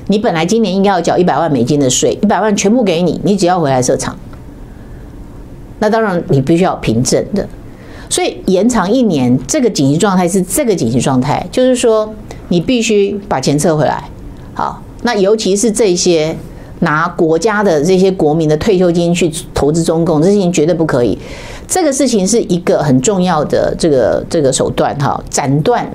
[0.07, 4.17] 你本来今年应该要缴一百万美金的税，一百万全部给你，你只要回来设厂。
[5.79, 7.49] 那当然你必须要凭证的。
[8.09, 12.15] 所以延长一年，这个紧急状态是这个紧急状态，就是说
[12.49, 14.05] 你必须把钱撤回来。
[14.53, 16.37] 好，那尤其是这些
[16.85, 21.19] 拿国家的这些国民的退休金去投资中共，这事情绝对不可以。
[21.67, 25.91] 这个事情是一个很重要的这个这个手段哈，斩断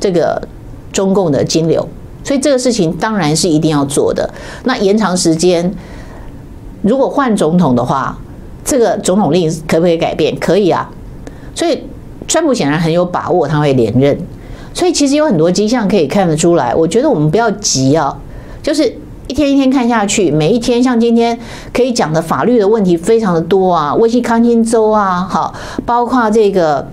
[0.00, 0.40] 这个
[0.90, 1.86] 中共的金流。
[2.24, 4.28] 所以这个事情当然是一定要做的。
[4.64, 5.72] 那延长时间，
[6.82, 8.18] 如果换总统的话，
[8.64, 10.36] 这个总统令可不可以改变？
[10.40, 10.90] 可以啊。
[11.54, 11.84] 所以，
[12.26, 14.18] 川普显然很有把握他会连任，
[14.74, 16.74] 所以其实有很多迹象可以看得出来。
[16.74, 18.18] 我觉得我们不要急啊，
[18.62, 18.92] 就是
[19.28, 21.36] 一天一天看下去，每一天像今天
[21.72, 25.52] 可以讲的法律的问题非常的多啊，威斯康星州啊，好，
[25.84, 26.86] 包括这个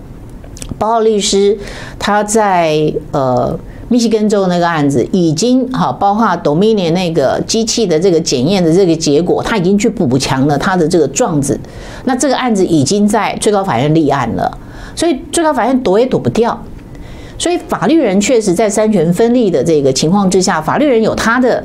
[0.78, 1.56] 包括律师
[1.98, 3.56] 他在呃
[3.88, 11.58] 密西根州那个案子已经好，包括 Dominion 那个机器的这个检验的这个结果，他已经去补强了他的这个状子。
[12.04, 14.58] 那这个案子已经在最高法院立案了，
[14.96, 16.60] 所以最高法院躲也躲不掉。
[17.38, 21.62] 所以法律人确实在三权分立的这个情况之下，法律人有他的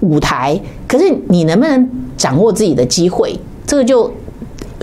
[0.00, 0.58] 舞台。
[0.86, 4.10] 可是你能不能掌握自己的机会，这个就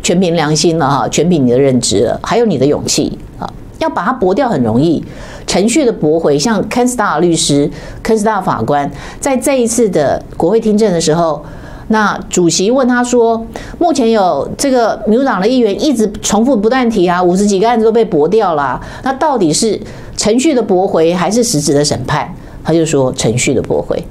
[0.03, 3.49] 全凭良心了哈，全凭你的认知了，还有你的勇气啊。
[3.79, 5.03] 要把它驳掉很容易，
[5.45, 7.69] 程序的驳回，像 Ken s t a r 律师、
[8.03, 11.43] Ken s t a r 法官，在这一次的国会听证的时候。
[11.89, 13.45] 那主席问他说
[13.77, 18.81] ：“目前有这个民主党的议员一直重复不断提啊，五十几个案子都被驳掉了。
[19.03, 19.79] 那到底是
[20.25, 22.27] 程序的驳回还是实质的审判？”
[22.65, 24.03] 他就说：“程序的驳回。”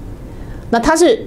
[0.70, 1.20] 那他是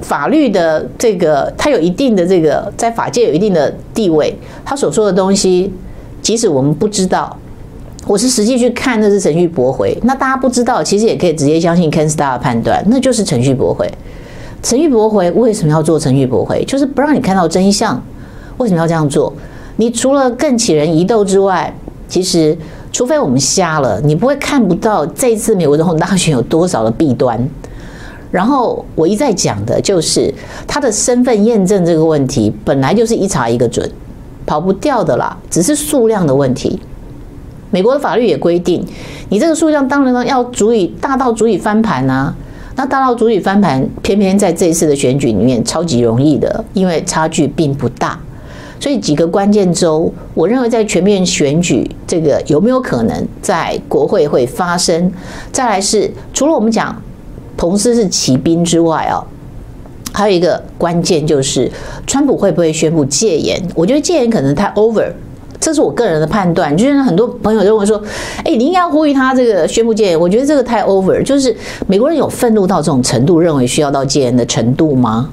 [0.00, 4.32] 法律的这个，他有一定的这个在法界有一定的地位。
[4.64, 5.72] 他所说的东西，
[6.20, 7.36] 即使我们不知道，
[8.06, 9.98] 我是实际去看那是程序驳回。
[10.04, 13.90] 那大家不知道，其实也可以直接相信 Ken Star 的判断，那就是程序驳回。
[14.62, 16.64] 程序驳回为什么要做程序驳回？
[16.64, 18.00] 就是不让你看到真相。
[18.58, 19.32] 为什么要这样做？
[19.78, 21.74] 你除了更启人疑窦之外，
[22.08, 22.56] 其实
[22.92, 27.48] 除非我们瞎了，你不会看不到这次美国总统大选有多少的弊端。
[28.30, 30.32] 然后我一再讲的就是
[30.66, 33.90] 他的身份验证这个问题，本来就是一查一个准，
[34.46, 36.78] 跑不掉的啦，只是数量的问题。
[37.70, 38.86] 美国的法律也规定，
[39.30, 42.34] 你这个数量当然呢要足以大到足以翻盘啊。
[42.74, 48.18] 那大到足以翻盘，偏偏在这一次的选举里面超级容易的，因为差距并不大，
[48.82, 55.12] 所以几个关键州，我认为在全面选举这个有没有可能在国会会发生？
[55.52, 57.00] 再来是除了我们讲
[57.56, 59.22] 彭斯是骑兵之外啊，
[60.12, 61.70] 还有一个关键就是
[62.08, 63.62] 川普会不会宣布戒严？
[63.76, 65.12] 我觉得戒严可能太 over。
[65.60, 68.02] 这是我个人的判断，就是很多朋友认为说，
[68.38, 70.18] 哎，你应该呼吁他这个宣布戒严。
[70.18, 71.56] 我觉得这个太 over，就是
[71.86, 75.30] 美国人有愤怒到这种程度，认为需要到戒严的程度吗？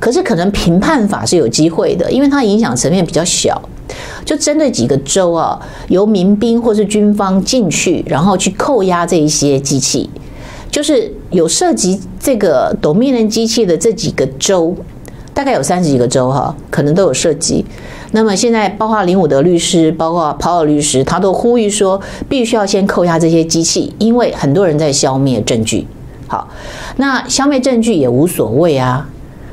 [0.00, 3.60] 可是可能评判法是有机会的，因为它影响层面比较小，
[4.24, 10.08] 就针对几个州啊，由民兵或是军方进去，然后去扣押这一些机器，
[10.70, 14.76] 就是有涉及这个 Dominion 机器的这几个州，
[15.34, 17.64] 大概有三十几个州哈，可能都有涉及。
[18.12, 25.86] 那么现在，包括林伍德律师，包括保尔律师，他都呼吁说，必须要先扣押这些机器，因为很多人在消灭证据。
[26.26, 26.48] 好，
[26.96, 29.06] 那消灭证据也无所谓啊，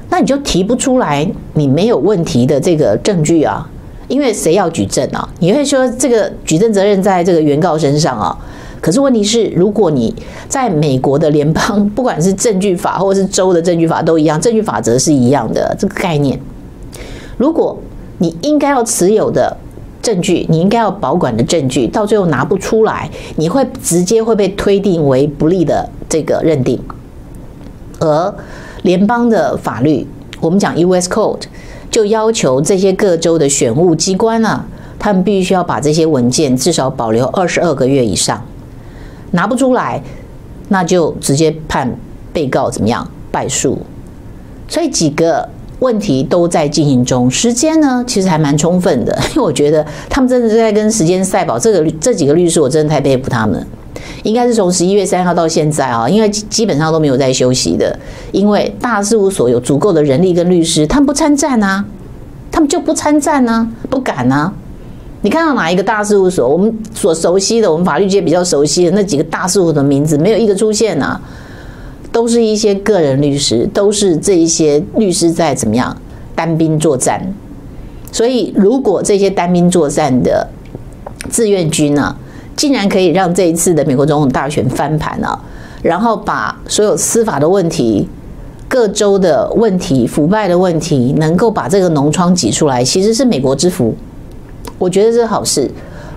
[0.10, 3.68] 那你就提不出来你没有问题的这个证据啊，
[4.08, 5.28] 因为谁要举证啊？
[5.40, 8.38] 你会说这个举证责任在这个原告身上啊？
[8.82, 10.14] 可是问题是，如果你
[10.48, 16.40] 在美国的联邦， 不管是证据法或者是州的证据法都一样，证据法则是一样的这个概念。
[17.38, 17.78] 如果
[18.20, 19.58] 你应该要持有的
[20.04, 26.80] 证据，你应该要保管的证据，到最后拿不出来，你会直接会被推定为不利的这个认定。
[28.00, 28.34] 而
[28.86, 30.06] 联邦的法律，
[30.40, 31.10] 我们讲 U.S.
[31.10, 31.42] Code，
[31.90, 34.64] 就要求这些各州的选务机关啊，
[35.00, 38.40] 他们必须要把这些文件至少保留二十二个月以上，
[39.32, 40.04] 拿不出来，
[40.70, 41.98] 那就直接判
[42.32, 43.80] 被告怎么样败诉。
[44.68, 51.58] 所以几个问题都在进行中，时间呢其实还蛮充分的，因为我觉得他们真的是在跟时间赛跑。
[51.58, 53.66] 这个这几个律师，我真的太佩服他们。
[54.26, 57.98] 应该是从十一月三号到现在啊，因为基本上都没有在休息的，
[58.32, 61.86] 因为大事务所有足够的人力跟律师，他们不参战啊，
[62.52, 64.52] 他们就不参战啊，不敢啊。
[65.22, 71.22] 你看到哪一个大事务所，我们所熟悉的，我们法律界比较熟悉的那几个大事务所的名字，没有一个出现啊，
[72.12, 75.96] 都是一些个人律师，都是这一些律师在怎么样
[76.34, 77.32] 单兵作战。
[78.12, 80.48] 所以，如果这些单兵作战的
[81.30, 82.16] 志愿军呢、
[82.56, 85.40] 竟然可以让这一次的美国总统大选翻盘了，
[85.82, 88.08] 然后把所有司法的问题、
[88.68, 93.94] 各州的问题、腐败的问题，能够把这个脓疮挤出来，其实是美国之福。
[94.78, 95.70] 我觉得这是好事。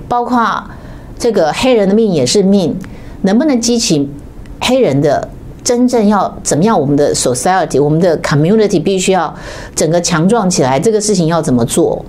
[0.09, 0.64] 包括
[1.18, 2.74] 这个黑人的命也是命，
[3.22, 4.09] 能不能激起
[4.61, 5.28] 黑人的
[5.62, 6.80] 真正要怎么样？
[6.80, 9.34] 我们的 society、我们的 community 必须要
[9.74, 12.03] 整个强壮起来，这个事情要怎么做？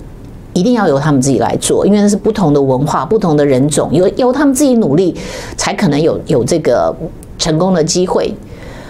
[0.59, 5.15] 一定要由他们自己来做，因为那是不同的文化、不同的人种，由由他们自己努力，
[5.55, 6.93] 才可能有有这个
[7.37, 8.33] 成功的机会。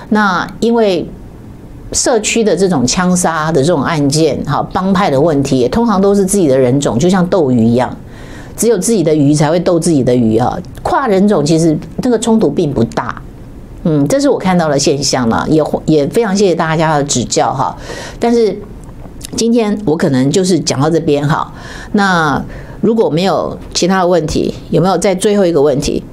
[0.10, 1.08] 那因为
[1.92, 7.96] 社区的这种枪杀的这种案件，哈，帮派的问题，通常都是自己的人种，就像斗鱼一样，
[8.58, 10.58] 只有自己的鱼才会斗自己的鱼啊。
[10.82, 13.22] 跨人种其实那个冲突并不大，
[13.84, 17.78] 嗯，这是我看到的现象了，也也非常谢谢大家的指教哈，
[18.20, 18.58] 但是。
[19.36, 21.54] 今天我可能就是讲到这边哈，
[21.94, 22.44] 那
[22.82, 26.04] 如果没有其他的问题，有没有在最后一个问题？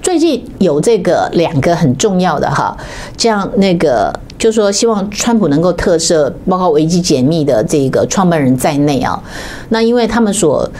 [0.00, 2.76] 最近有这个两个很重要的哈，
[3.16, 9.22] 这样那个就说希望川普能够特赦，包括维基解密的这个创办人在内啊，
[9.70, 10.70] 那因为他们所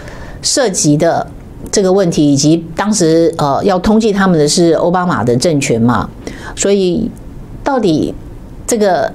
[0.40, 1.26] 涉及的
[1.70, 6.08] 这个问题，以及当时呃要通缉他们的是奥巴马的政权嘛，
[6.54, 7.10] 所以
[7.64, 8.14] 到底。
[8.66, 9.12] 这个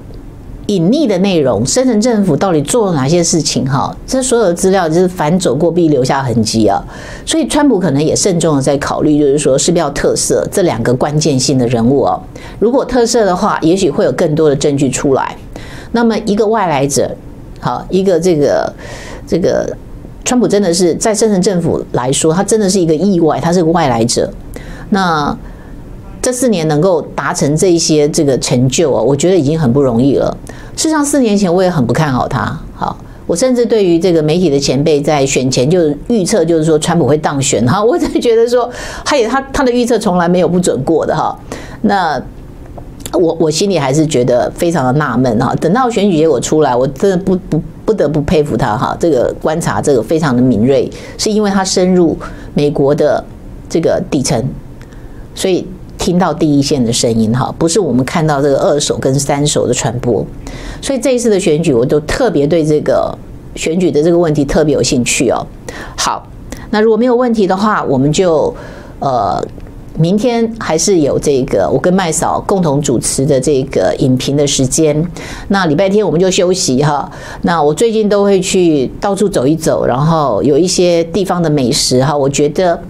[0.67, 3.65] 隐匿的内容，深层政府到底做了哪些事情？
[3.65, 6.83] 哈，这所有的资料就是反走过必留下痕迹啊。
[7.25, 12.21] 所以川普可能也慎重的在考虑，就是说是不是要特赦这两个关键性的人物哦。
[12.59, 15.35] 如果特赦的话，也许会有更多的证据出来。
[15.93, 17.09] 那么一个外来者，
[17.61, 18.73] 好，一个这个
[19.25, 19.73] 这个
[20.25, 24.29] 川普真的是在深层政府来说，他真的是一个意外，他是个外来者。
[24.89, 25.35] 那。
[26.27, 30.37] 这四年能够达成这一些这个成就啊，我觉得已经很不容易了。
[30.75, 32.41] 事实上，四年前我也很不看好他。
[32.75, 38.69] 好，我甚至对于这个媒体的前辈在选前就预测，就是说川普会当选哈，我真的觉得说，
[39.05, 41.33] 他也他他的预测从来没有不准过的哈。
[41.83, 42.21] 那
[43.13, 45.55] 我我心里还是觉得非常的纳闷哈。
[45.61, 48.93] 等到选举结果出来，我真的不不不得不佩服他哈。
[48.99, 52.17] 这个观察这个非常的敏锐，是因为他深入
[52.53, 53.23] 美国的
[53.69, 54.45] 这个底层，
[55.33, 55.65] 所以。
[56.07, 60.25] 听到第一线的声音哈，不是我们看到这个二手跟三手的传播，
[60.81, 63.13] 所以这一次的选举，我都特别对这个
[63.55, 65.45] 选举的这个问题特别有兴趣哦。
[65.97, 66.25] 好，
[66.69, 68.55] 那如果没有问题的话，我们就
[68.99, 69.45] 呃
[69.99, 75.05] 明天还是有这个我跟麦嫂共同主持的这个影评的时间。
[75.49, 77.11] 那礼拜天我们就休息哈。
[77.41, 82.81] 那我最近都会去到处走一走，然后有一些地方的美食哈，我觉得。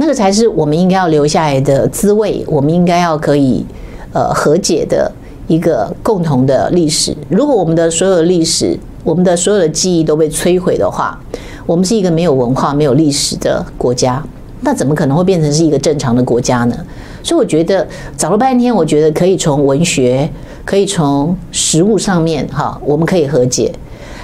[0.00, 3.66] 那个才是我们应该要留下来的滋味，我们应该要可以
[4.12, 5.10] 呃和解的
[5.48, 7.14] 一个共同的历史。
[7.28, 11.20] 如果我们的所有的历史，我们的所有的记忆都被摧毁的话，
[11.66, 14.22] 我们是一个没有文化、没有历史的国家，
[14.60, 16.76] 那怎么可能会变成是一个正常的国家呢？
[17.20, 17.84] 所以我觉得
[18.16, 20.30] 找了半天，我觉得可以从文学，
[20.64, 23.72] 可以从食物上面哈，我们可以和解。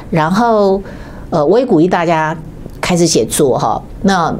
[0.09, 0.81] 然后
[1.31, 2.37] 呃，我也鼓励大家
[2.81, 4.33] 开始写作哈，那。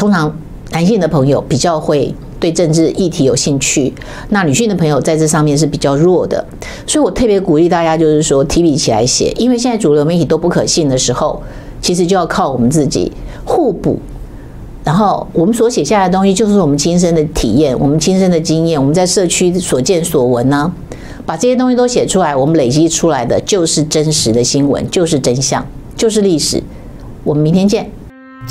[0.00, 0.34] 通常
[0.70, 3.92] 男性的朋友比较会对政治议题有兴趣，
[4.30, 6.42] 那女性的朋友在这上面是比较弱的，
[6.86, 11.42] 所以我特别鼓励大家，就是说提笔起来写，因为现在主流媒体都不可信的时候，
[11.82, 13.12] 其实就要靠我们自己
[13.44, 13.98] 互补，
[14.82, 20.72] 然后我们所写下来的东西就是我们亲身的体验，我们亲身的经验，我们在社区所见所闻呢，
[21.26, 25.62] 把这些东西都写出来，我们累积出来的就是真实的新闻，就是真相，
[25.94, 26.62] 就是历史。
[27.22, 27.90] 我们明天见。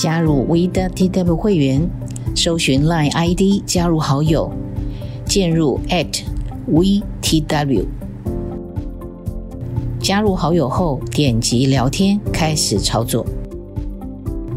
[0.02, 1.86] 加入 we.tw 会员，
[2.34, 4.50] 搜寻 line ID 加入好友，
[5.26, 6.22] 进入 at
[6.68, 7.86] we.tw。
[10.00, 13.26] 加入好友后，点击聊天开始操作，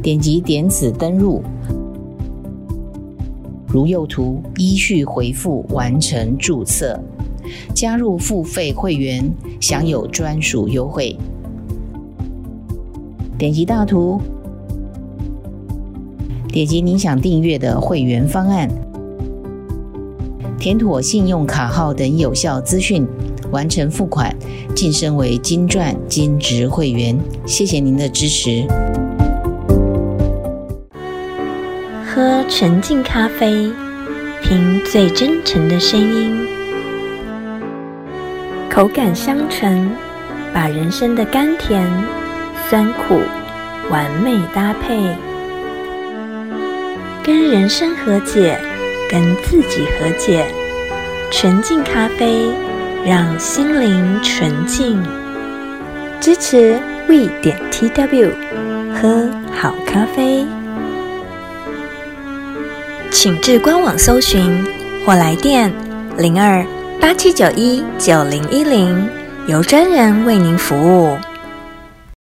[0.01, 1.43] 点击点子登入。
[3.67, 6.97] 如右图，依序回复完成注册，
[7.75, 9.29] 加入付费会员，
[9.61, 11.19] 享有专属优惠。
[13.37, 14.21] 点击大图，
[16.53, 18.69] 点击您想订阅的会员方案，
[20.59, 23.09] 填妥信用卡号等有效资讯，
[23.51, 24.37] 完成付款，
[24.77, 27.19] 晋升为金钻金职会员。
[27.47, 28.67] 谢谢您的支持。
[32.05, 33.73] 喝纯净咖啡，
[34.43, 36.37] 听最真诚的声音，
[38.69, 39.89] 口感香醇，
[40.53, 41.83] 把人生的甘甜、
[42.69, 43.19] 酸苦
[43.91, 45.17] 完美搭配，
[47.25, 48.59] 跟人生和解，
[49.09, 50.45] 跟自己和解。
[51.31, 52.49] 纯净咖啡，
[53.07, 55.01] 让心灵纯净。
[56.21, 58.33] 支持 we 点 tw，
[58.93, 60.45] 喝好咖啡。
[63.11, 64.65] 请至官网搜寻
[65.07, 65.73] 或来电
[66.19, 66.65] 零二
[67.01, 69.09] 八七九一九零一零，
[69.47, 71.17] 由专人为您服务。